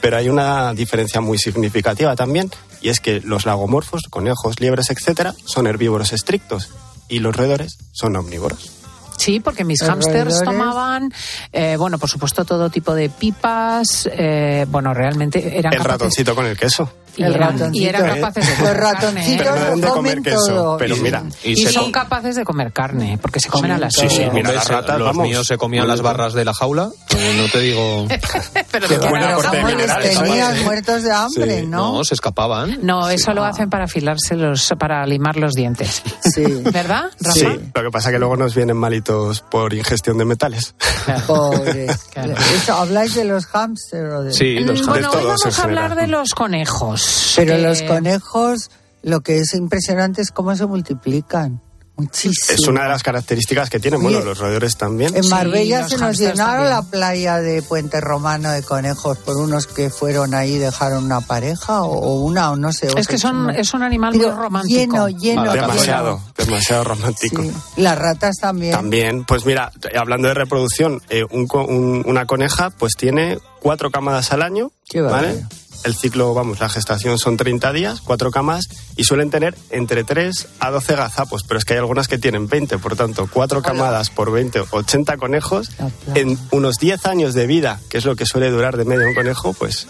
[0.00, 2.50] Pero hay una diferencia muy significativa también,
[2.80, 6.70] y es que los lagomorfos, conejos, liebres, etcétera, son herbívoros estrictos
[7.08, 8.72] y los roedores son omnívoros.
[9.16, 11.12] Sí, porque mis hámsters tomaban,
[11.52, 14.08] eh, bueno, por supuesto, todo tipo de pipas.
[14.12, 15.72] Eh, bueno, realmente eran.
[15.72, 16.88] El ratoncito con el queso.
[17.18, 20.76] Y, eran, y eran capaces de comer Los ratoncitos carne, de comer queso.
[20.78, 21.22] Pero mira.
[21.42, 24.68] Y, son capaces de comer carne, porque se comen a las Sí, sí, mira, las
[24.68, 26.90] ratas, los míos se comían las barras de la jaula.
[27.10, 28.06] Pues no te digo.
[28.70, 30.18] pero Qué buena corte minerales.
[30.18, 31.92] Tenían muertos de hambre, ¿no?
[31.94, 32.78] No, se escapaban.
[32.82, 36.02] No, eso lo hacen para afilarse los, para limar los dientes.
[36.22, 36.44] Sí.
[36.72, 37.38] ¿Verdad, Rafa?
[37.38, 40.74] Sí, lo que pasa es que luego nos vienen malitos por ingestión de metales.
[41.26, 42.08] Pobres.
[42.68, 44.32] ¿Habláis de los hámsters o de...?
[44.32, 47.07] Sí, los Bueno, hoy vamos a hablar de los conejos.
[47.36, 48.70] Pero los conejos,
[49.02, 51.60] lo que es impresionante es cómo se multiplican.
[51.98, 52.54] Muchísimo.
[52.56, 55.16] Es una de las características que tienen, bueno, los roedores también.
[55.16, 59.90] En Marbella se nos llenaron la playa de Puente Romano de conejos por unos que
[59.90, 62.86] fueron ahí, dejaron una pareja o, una o no sé.
[62.96, 64.78] Es que son, es un animal muy romántico.
[64.78, 65.52] Lleno, lleno.
[65.52, 67.42] demasiado, demasiado romántico.
[67.76, 68.70] Las ratas también.
[68.70, 74.70] También, pues mira, hablando de reproducción, eh, una coneja pues tiene cuatro camadas al año,
[74.88, 75.44] Qué ¿vale?
[75.84, 80.48] El ciclo, vamos, la gestación son 30 días, cuatro camas, y suelen tener entre 3
[80.60, 84.10] a 12 gazapos, pero es que hay algunas que tienen 20, por tanto, cuatro camadas
[84.10, 85.70] por 20, 80 conejos,
[86.14, 89.14] en unos 10 años de vida, que es lo que suele durar de medio un
[89.14, 89.86] conejo, pues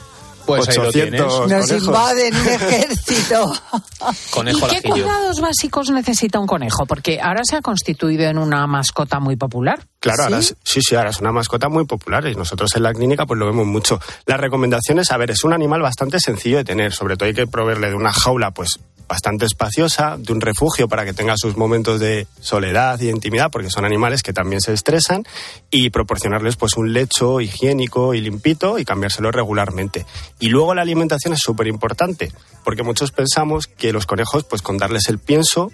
[0.49, 3.53] pues 800 Nos invaden un ejército.
[4.31, 6.87] conejo ¿Y qué cuidados básicos necesita un conejo?
[6.87, 9.85] Porque ahora se ha constituido en una mascota muy popular.
[10.01, 13.27] Claro, ahora sí, sí, ahora es una mascota muy popular y nosotros en la clínica
[13.27, 14.01] pues lo vemos mucho.
[14.27, 17.49] Las recomendaciones, a ver, es un animal bastante sencillo de tener, sobre todo hay que
[17.49, 18.79] proveerle de una jaula pues
[19.09, 23.71] bastante espaciosa, de un refugio para que tenga sus momentos de soledad y intimidad, porque
[23.71, 25.25] son animales que también se estresan,
[25.71, 30.05] y proporcionarles pues un lecho higiénico y limpito y cambiárselo regularmente.
[30.39, 32.31] Y luego la alimentación es súper importante,
[32.65, 35.73] porque muchos pensamos que los conejos, pues con darles el pienso,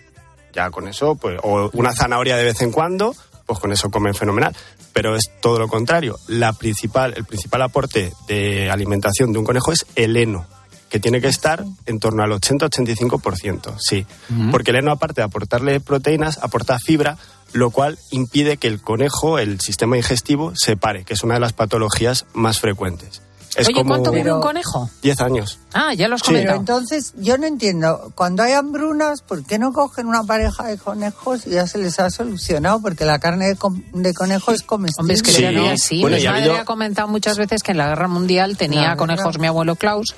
[0.53, 3.16] ya con eso, pues, o una zanahoria de vez en cuando,
[3.47, 4.55] pues con eso comen fenomenal.
[4.92, 6.18] pero es todo lo contrario.
[6.28, 10.47] La principal, el principal aporte de alimentación de un conejo es el heno,
[10.88, 14.07] que tiene que estar en torno al 80-85%, sí.
[14.53, 17.18] Porque el heno, aparte de aportarle proteínas, aporta fibra,
[17.53, 21.40] lo cual impide que el conejo, el sistema digestivo, se pare, que es una de
[21.40, 23.22] las patologías más frecuentes.
[23.57, 24.91] Es Oye, como ¿cuánto vive un conejo?
[25.03, 25.59] 10 años.
[25.73, 26.33] Ah, ya lo has Sí.
[26.33, 30.79] Pero entonces, yo no entiendo, cuando hay hambrunas, ¿por qué no cogen una pareja de
[30.79, 32.81] conejos y ya se les ha solucionado?
[32.81, 35.01] Porque la carne de, com- de conejo es comestible.
[35.03, 35.37] Hombre, es que Sí.
[35.43, 36.01] sería así.
[36.01, 38.97] Bueno, Mi madre habido- ha comentado muchas veces que en la guerra mundial tenía Claro,
[38.99, 39.41] conejos claro.
[39.41, 40.15] mi abuelo Klaus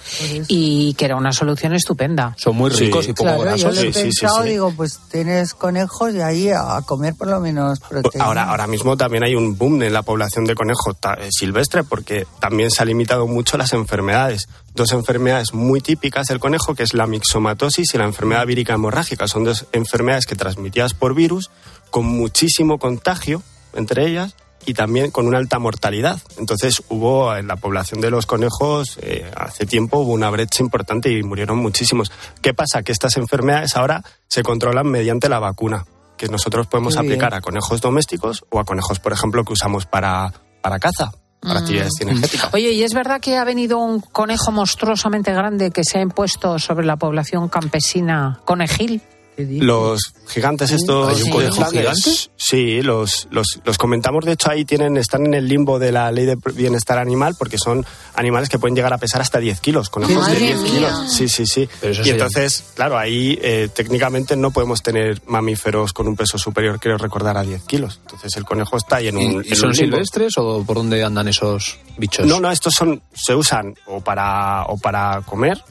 [0.49, 2.35] y que era una solución estupenda.
[2.39, 3.11] Son muy ricos Sí.
[3.11, 3.75] y poco Claro, yo grasos.
[3.75, 4.49] lo he Sí, sí, sí, pensado, sí.
[4.51, 8.03] digo, pues tienes conejos y ahí a comer por lo menos proteína.
[8.11, 11.29] Pues Ahora, ahora mismo también hay un boom en la población de conejo ta- eh,
[11.31, 14.49] silvestre porque también se ha limitado mucho las enfermedades.
[14.75, 19.29] Dos enfermedades muy típicas del conejo, que es la mixomatosis y la enfermedad vírica hemorrágica.
[19.29, 21.51] Son dos enfermedades que transmitidas por virus
[21.91, 23.43] con muchísimo contagio
[23.75, 26.21] entre ellas y también con una alta mortalidad.
[26.39, 31.11] Entonces hubo en la población de los conejos, eh, hace tiempo hubo una brecha importante
[31.11, 32.11] y murieron muchísimos.
[32.43, 32.83] ¿Qué pasa?
[32.83, 37.07] Que estas enfermedades ahora se controlan mediante la vacuna, que nosotros podemos bien.
[37.07, 41.61] aplicar a conejos domésticos o a conejos, por ejemplo, que usamos para, para caza, para
[41.61, 42.53] actividades cinegéticas.
[42.53, 46.59] Oye, ¿y es verdad que ha venido un conejo monstruosamente grande que se ha impuesto
[46.59, 49.03] sobre la población campesina conejil?
[49.37, 52.11] Los gigantes estos ¿Hay un de conejo Flandes, gigante?
[52.37, 54.25] Sí, los, los, los comentamos.
[54.25, 57.59] De hecho, ahí tienen, están en el limbo de la ley de bienestar animal porque
[57.59, 57.85] son
[58.15, 60.73] animales que pueden llegar a pesar hasta 10 kilos, conejos de Madre 10 mía.
[60.73, 61.13] kilos.
[61.13, 61.69] Sí, sí, sí.
[61.81, 66.39] Pero Y sería- entonces, claro, ahí eh, técnicamente no podemos tener mamíferos con un peso
[66.39, 68.01] superior, creo recordar, a 10 kilos.
[68.03, 69.75] Entonces el conejo está ahí en un, ¿Y, en un son limbo.
[69.97, 72.27] silvestres o por dónde andan esos bichos?
[72.27, 75.63] No, no, estos son, se usan o para, o para comer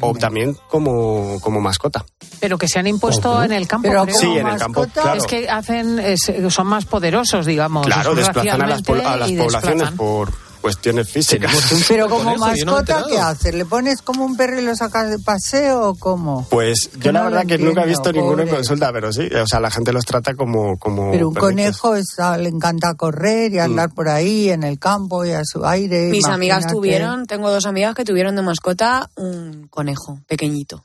[0.00, 2.04] o también como, como mascota.
[2.40, 3.88] Pero que se han impuesto en el campo.
[3.88, 4.16] Pero creo.
[4.16, 5.14] Sí, en el campo, claro.
[5.14, 7.86] Es que hacen, es- son más poderosos, digamos.
[7.86, 9.96] Claro, desplazan a las, a poblaciones desplazan.
[9.96, 11.52] por cuestiones físicas.
[11.88, 13.06] Pero como no mascota, enterado.
[13.08, 13.54] ¿qué haces?
[13.54, 16.46] ¿Le pones como un perro y lo sacas de paseo o cómo?
[16.50, 19.46] Pues yo la no verdad que nunca he visto ninguno en consulta, pero sí, o
[19.46, 21.50] sea, la gente los trata como como Pero un perritos.
[21.80, 23.54] conejo es- ah, le encanta correr Mm.
[23.54, 26.08] y andar por ahí en el campo y a su aire.
[26.10, 30.84] Mis amigas tuvieron, tengo dos amigas que tuvieron de mascota un conejo pequeñito.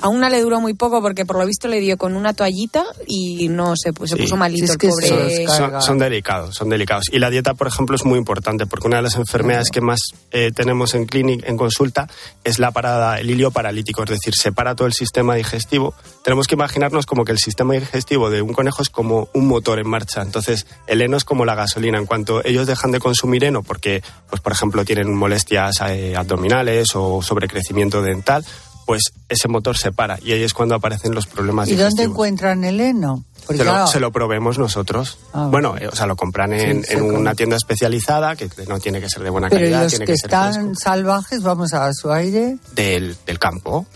[0.00, 2.84] A una le duró muy poco porque por lo visto le dio con una toallita
[3.06, 4.22] y no se, pu- se Sí.
[4.22, 5.46] puso malito Sí, es el pobre.
[5.48, 7.04] Son, son delicados, son delicados.
[7.12, 10.00] Y la dieta, por ejemplo, es muy importante porque una de las enfermedades que más
[10.32, 12.08] eh, tenemos en clínica, en consulta,
[12.44, 15.94] es la parada, el hilio paralítico, es decir, se para todo el sistema digestivo.
[16.22, 19.78] Tenemos que imaginarnos como que el sistema digestivo de un conejo es como un motor
[19.78, 20.20] en marcha.
[20.22, 21.98] Entonces, el heno es como la gasolina.
[21.98, 26.88] En cuanto ellos dejan de consumir heno porque, pues, por ejemplo, tienen molestias eh, abdominales
[26.94, 28.44] o sobrecrecimiento dental,
[28.86, 32.10] pues ese motor se para y ahí es cuando aparecen los problemas ¿Y dónde digestivos.
[32.12, 33.24] encuentran el heno?
[33.48, 35.18] Se lo, se lo proveemos nosotros.
[35.32, 38.80] Ah, bueno, eh, o sea, lo compran en, Sí, en una tienda especializada que no
[38.80, 40.74] tiene que ser de buena pero calidad, los tiene que, que, ser están fresco.
[40.82, 42.56] salvajes, vamos a su aire.
[42.74, 43.86] del, del campo.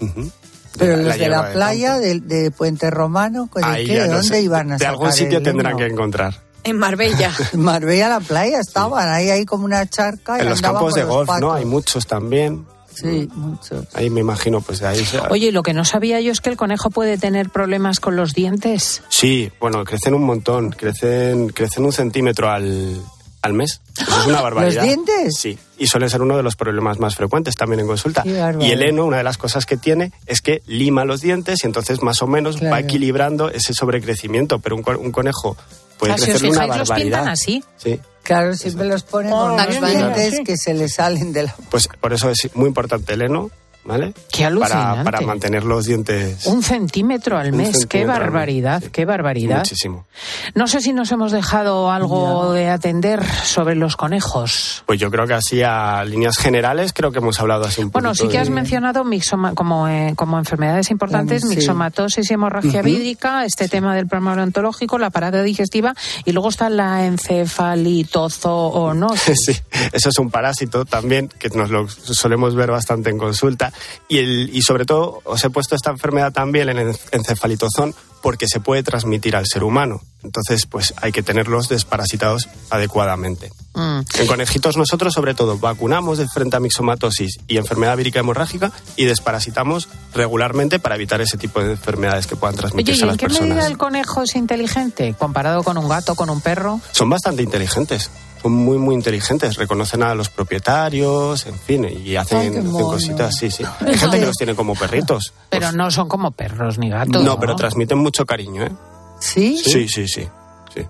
[0.00, 0.22] Ujú.
[0.22, 0.30] De
[0.78, 4.00] Pero la- los de hierba la del playa, de, de Puente Romano, ¿de Ahí qué?
[4.02, 4.42] ¿De no dónde sé.
[4.42, 6.40] iban a De sacar algún sitio el tendrán que encontrar.
[6.64, 7.32] En Marbella.
[7.52, 10.38] En Marbella, la playa, estaban ahí, ahí como una charca.
[10.38, 11.52] y En los andaban campos con de los golf, ¿no?
[11.52, 12.66] Hay muchos también.
[13.00, 13.86] Sí, muchos.
[13.94, 15.04] Ahí me imagino, pues de ahí.
[15.04, 18.16] se- Oye, lo que no sabía yo es que el conejo puede tener problemas con
[18.16, 19.02] los dientes.
[19.08, 20.70] Sí, bueno, crecen un montón.
[20.70, 23.00] Crecen, crecen un centímetro al,
[23.42, 23.80] al mes.
[23.98, 24.74] Eso es una barbaridad.
[24.74, 25.36] ¿Los dientes?
[25.38, 28.22] Sí, y suele ser uno de los problemas más frecuentes también en consulta.
[28.24, 31.66] Y el heno, una de las cosas que tiene es que lima los dientes y
[31.66, 32.74] entonces más o menos Claro.
[32.74, 34.58] va equilibrando ese sobrecrecimiento.
[34.58, 35.56] Pero un, un conejo
[35.98, 37.18] puede si os crecer una fijáis, los barbaridad.
[37.18, 37.64] pintan así.
[37.76, 40.44] Sí, Claro, siempre los ponen Oh, con unos bien, bien, dientes sí.
[40.44, 41.54] que se le salen de la...
[41.70, 43.50] pues por eso es muy importante el heno,
[43.84, 44.12] ¿vale?
[44.30, 45.04] Qué Para, alucinante.
[45.04, 46.46] para mantener los dientes.
[46.46, 49.58] Un centímetro al Un mes, qué centímetro barbaridad, qué barbaridad.
[49.58, 50.06] Muchísimo.
[50.54, 54.82] No sé si nos hemos dejado algo de atender sobre los conejos.
[54.86, 58.10] Pues yo creo que así a líneas generales creo que hemos hablado así un Bueno,
[58.10, 61.66] poquito sí que has de- mencionado mixoma- como, eh, como enfermedades importantes, También, sí.
[61.66, 62.88] mixomatosis y hemorragia Ujú.
[62.88, 69.40] vídrica, este tema del problema ontológico, la parada digestiva y luego está la encefalitozoonosis.
[69.50, 69.56] Sí,
[69.92, 73.69] eso es un parásito también que nos lo solemos ver bastante en consulta
[74.08, 78.46] y, el, y sobre todo os he puesto esta enfermedad también en el encefalitozón porque
[78.48, 80.02] se puede transmitir al ser humano.
[80.22, 83.50] Entonces, pues hay que tenerlos desparasitados adecuadamente.
[83.72, 84.00] Mm.
[84.18, 89.06] En conejitos nosotros sobre todo vacunamos de frente a mixomatosis y enfermedad vírica hemorrágica y
[89.06, 93.08] desparasitamos regularmente para evitar ese tipo de enfermedades que puedan Oye, transmitirse ¿y a en
[93.08, 93.48] las qué personas.
[93.48, 96.80] medida el conejo es inteligente comparado con un gato, con un perro?
[96.92, 98.10] son bastante inteligentes.
[98.42, 99.56] Son muy, muy inteligentes.
[99.56, 103.64] Reconocen a los propietarios, en fin, y hacen, Ay, cositas, sí, sí.
[103.86, 105.32] Hay gente que los tiene como perritos.
[105.50, 107.22] Pero no son como perros ni gatos.
[107.22, 108.72] No, pero transmiten mucho cariño, ¿eh?
[109.20, 109.58] ¿Sí?
[109.62, 110.26] Sí, sí, sí.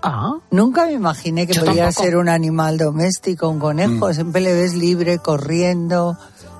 [0.03, 0.33] Ah.
[0.51, 2.03] Nunca me imaginé que Yo podía tampoco.
[2.05, 4.09] ser un animal doméstico, un conejo.
[4.09, 4.13] Mm.
[4.13, 6.15] Siempre le ves libre, corriendo.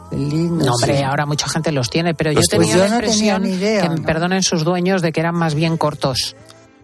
[0.10, 2.96] feliz, No, hombre, ahora mucha gente los tiene, pero Los yo tenía la Pues yo
[2.96, 4.04] no tenía impresión, ni idea, que me ¿no?
[4.06, 6.36] perdonen sus dueños, de que eran más bien cortos.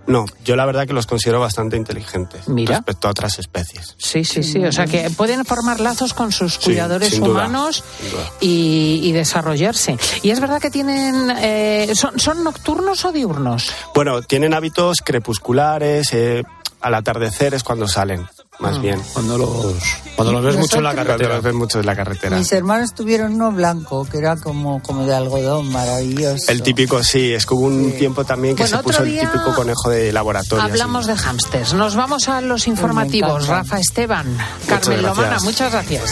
[0.07, 2.77] No, yo la verdad que los considero bastante inteligentes Mira.
[2.77, 3.95] respecto a otras especies.
[3.97, 4.63] Sí, sí, sí.
[4.63, 8.23] O sea que pueden formar lazos con sus cuidadores humanos sin duda.
[8.39, 9.97] y, y desarrollarse.
[10.23, 11.29] Y es verdad que tienen.
[11.39, 13.71] eh, son, ¿Son nocturnos o diurnos?
[13.93, 16.43] Bueno, tienen hábitos crepusculares, eh,
[16.81, 18.25] al atardecer es cuando salen,
[18.59, 18.79] más Ah.
[18.81, 19.01] bien.
[19.13, 19.75] Cuando los,
[20.15, 21.35] cuando los ves mucho en la Cuando carretera.
[21.35, 22.37] los ves mucho en la carretera.
[22.37, 26.51] Mis hermanos tuvieron uno blanco, que era como, como de algodón, maravilloso.
[26.51, 29.53] El típico, sí, es que hubo un tiempo también que Bueno, se puso el típico
[29.55, 30.63] conejo de laboratorio.
[30.63, 31.73] Hablamos de hámsters.
[31.73, 33.47] Nos vamos a los informativos.
[33.47, 34.25] Rafa Esteban,
[34.67, 35.01] Carmen gracias.
[35.01, 36.11] Lomana, muchas gracias.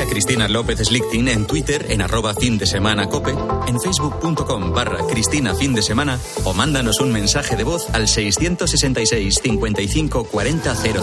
[0.00, 3.30] A Cristina López Slichting en Twitter en arroba fin de semana cope,
[3.66, 9.40] en facebook.com barra Cristina fin de semana o mándanos un mensaje de voz al 666
[9.42, 11.02] 55 40 00.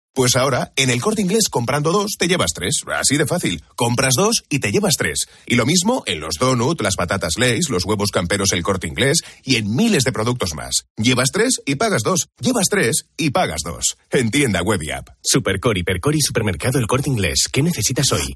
[0.13, 2.81] Pues ahora, en el corte inglés, comprando dos, te llevas tres.
[2.93, 3.63] Así de fácil.
[3.75, 5.27] Compras dos y te llevas tres.
[5.45, 9.19] Y lo mismo en los donut, las patatas Lays, los huevos camperos el corte inglés
[9.43, 10.85] y en miles de productos más.
[10.97, 12.27] Llevas tres y pagas dos.
[12.39, 13.97] Llevas tres y pagas dos.
[14.09, 15.07] En tienda web y app.
[15.23, 17.47] Supercor, Hipercor y Supermercado El Corte Inglés.
[17.49, 18.35] ¿Qué necesitas hoy?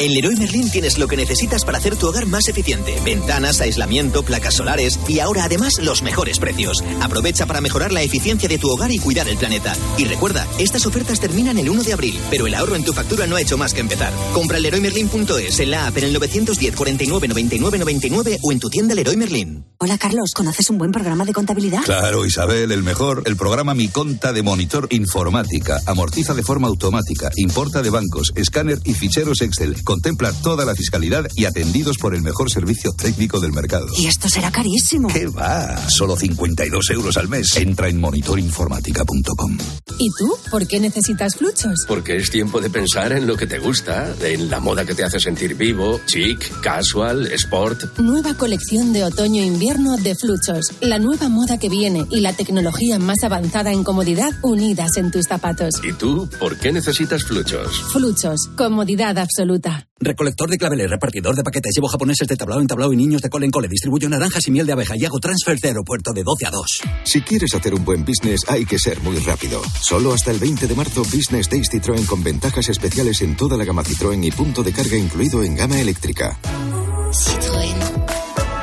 [0.00, 2.96] En Leroy Merlin tienes lo que necesitas para hacer tu hogar más eficiente.
[3.04, 6.82] Ventanas, aislamiento, placas solares y ahora además los mejores precios.
[7.02, 9.74] Aprovecha para mejorar la eficiencia de tu hogar y cuidar el planeta.
[9.98, 13.26] Y recuerda, estas ofertas terminan el 1 de abril, pero el ahorro en tu factura
[13.26, 14.10] no ha hecho más que empezar.
[14.32, 18.70] Compra en leroymerlin.es, en la app en el 910 49 99 99 o en tu
[18.70, 19.66] tienda Leroy Merlin.
[19.80, 21.82] Hola Carlos, ¿conoces un buen programa de contabilidad?
[21.84, 25.78] Claro, Isabel, el mejor, el programa Mi Conta de Monitor Informática.
[25.84, 29.76] Amortiza de forma automática, importa de bancos, escáner y ficheros Excel.
[29.90, 33.88] Contempla toda la fiscalidad y atendidos por el mejor servicio técnico del mercado.
[33.98, 35.08] Y esto será carísimo.
[35.08, 35.76] ¿Qué va?
[35.88, 37.56] Solo 52 euros al mes.
[37.56, 39.58] Entra en monitorinformática.com.
[39.98, 40.32] ¿Y tú?
[40.48, 41.86] ¿Por qué necesitas fluchos?
[41.88, 45.02] Porque es tiempo de pensar en lo que te gusta, en la moda que te
[45.02, 47.98] hace sentir vivo, chic, casual, sport.
[47.98, 50.66] Nueva colección de otoño-invierno de Fluchos.
[50.82, 55.26] La nueva moda que viene y la tecnología más avanzada en comodidad unidas en tus
[55.26, 55.74] zapatos.
[55.82, 57.82] ¿Y tú por qué necesitas fluchos?
[57.92, 58.48] Fluchos.
[58.56, 59.79] Comodidad absoluta.
[59.98, 63.28] Recolector de claveles, repartidor de paquetes, llevo japoneses de tablao en tablao y niños de
[63.28, 66.22] cole en cole, distribuyo naranjas y miel de abeja y hago transfer de aeropuerto de
[66.22, 66.80] 12 a 2.
[67.04, 69.62] Si quieres hacer un buen business hay que ser muy rápido.
[69.80, 73.64] Solo hasta el 20 de marzo Business Days Citroën con ventajas especiales en toda la
[73.64, 76.38] gama Citroën y punto de carga incluido en gama eléctrica.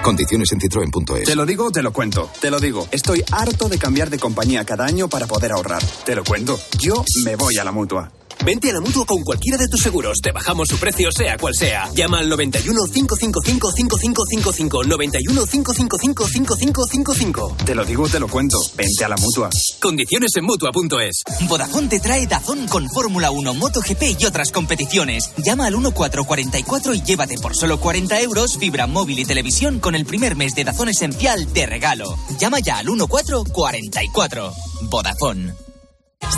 [0.07, 1.25] Condiciones en citroen.es.
[1.25, 2.29] Te lo digo, te lo cuento.
[2.39, 2.87] Te lo digo.
[2.91, 5.83] Estoy harto de cambiar de compañía cada año para poder ahorrar.
[6.05, 6.57] Te lo cuento.
[6.79, 8.09] Yo me voy a la mutua.
[8.45, 10.19] Vente a la mutua con cualquiera de tus seguros.
[10.21, 11.89] Te bajamos su precio, sea cual sea.
[11.93, 14.83] Llama al 91 555 5555.
[14.83, 17.55] 91 555 5555.
[17.65, 18.57] Te lo digo, o te lo cuento.
[18.75, 19.49] Vente a la mutua.
[19.81, 21.23] Condiciones en mutua.es.
[21.47, 25.31] Vodafone te trae Dazón con Fórmula 1, MotoGP y otras competiciones.
[25.37, 30.05] Llama al 1444 y llévate por solo 40 euros fibra móvil y televisión con el
[30.05, 32.17] primer mes de Dazón esencial de regalo.
[32.39, 34.53] Llama ya al 1444.
[34.89, 35.66] Vodafone.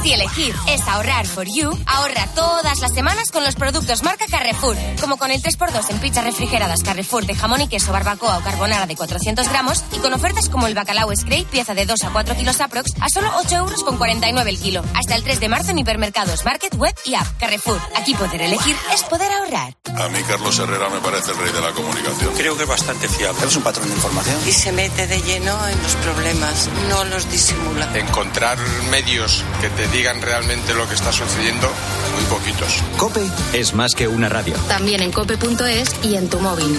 [0.01, 4.77] Si elegir es ahorrar for you, ahorra todas las semanas con los productos marca Carrefour.
[5.01, 8.87] Como con el 3x2 en pizzas refrigeradas Carrefour de jamón y queso, barbacoa o carbonara
[8.87, 12.35] de 400 gramos y con ofertas como el bacalao Scrape, pieza de 2 a 4
[12.35, 14.83] kilos aprox, a solo 8 euros con 49 el kilo.
[14.95, 17.27] Hasta el 3 de marzo en hipermercados, market, web y app.
[17.37, 17.81] Carrefour.
[17.97, 19.75] Aquí poder elegir es poder ahorrar.
[19.97, 22.33] A mí Carlos Herrera me parece el rey de la comunicación.
[22.35, 23.45] Creo que es bastante fiable.
[23.45, 24.37] Es un patrón de información.
[24.47, 27.97] Y se mete de lleno en los problemas, no los disimula.
[27.97, 28.57] Encontrar
[28.91, 31.67] medios que te digan realmente lo que está sucediendo,
[32.15, 32.83] muy poquitos.
[32.97, 33.21] Cope
[33.53, 34.55] es más que una radio.
[34.67, 36.77] También en cope.es y en tu móvil.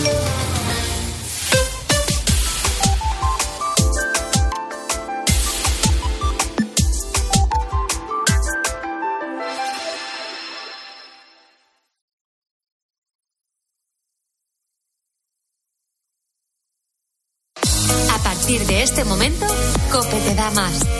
[18.13, 19.47] A partir partir de este momento,
[19.93, 21.00] Cope te da más.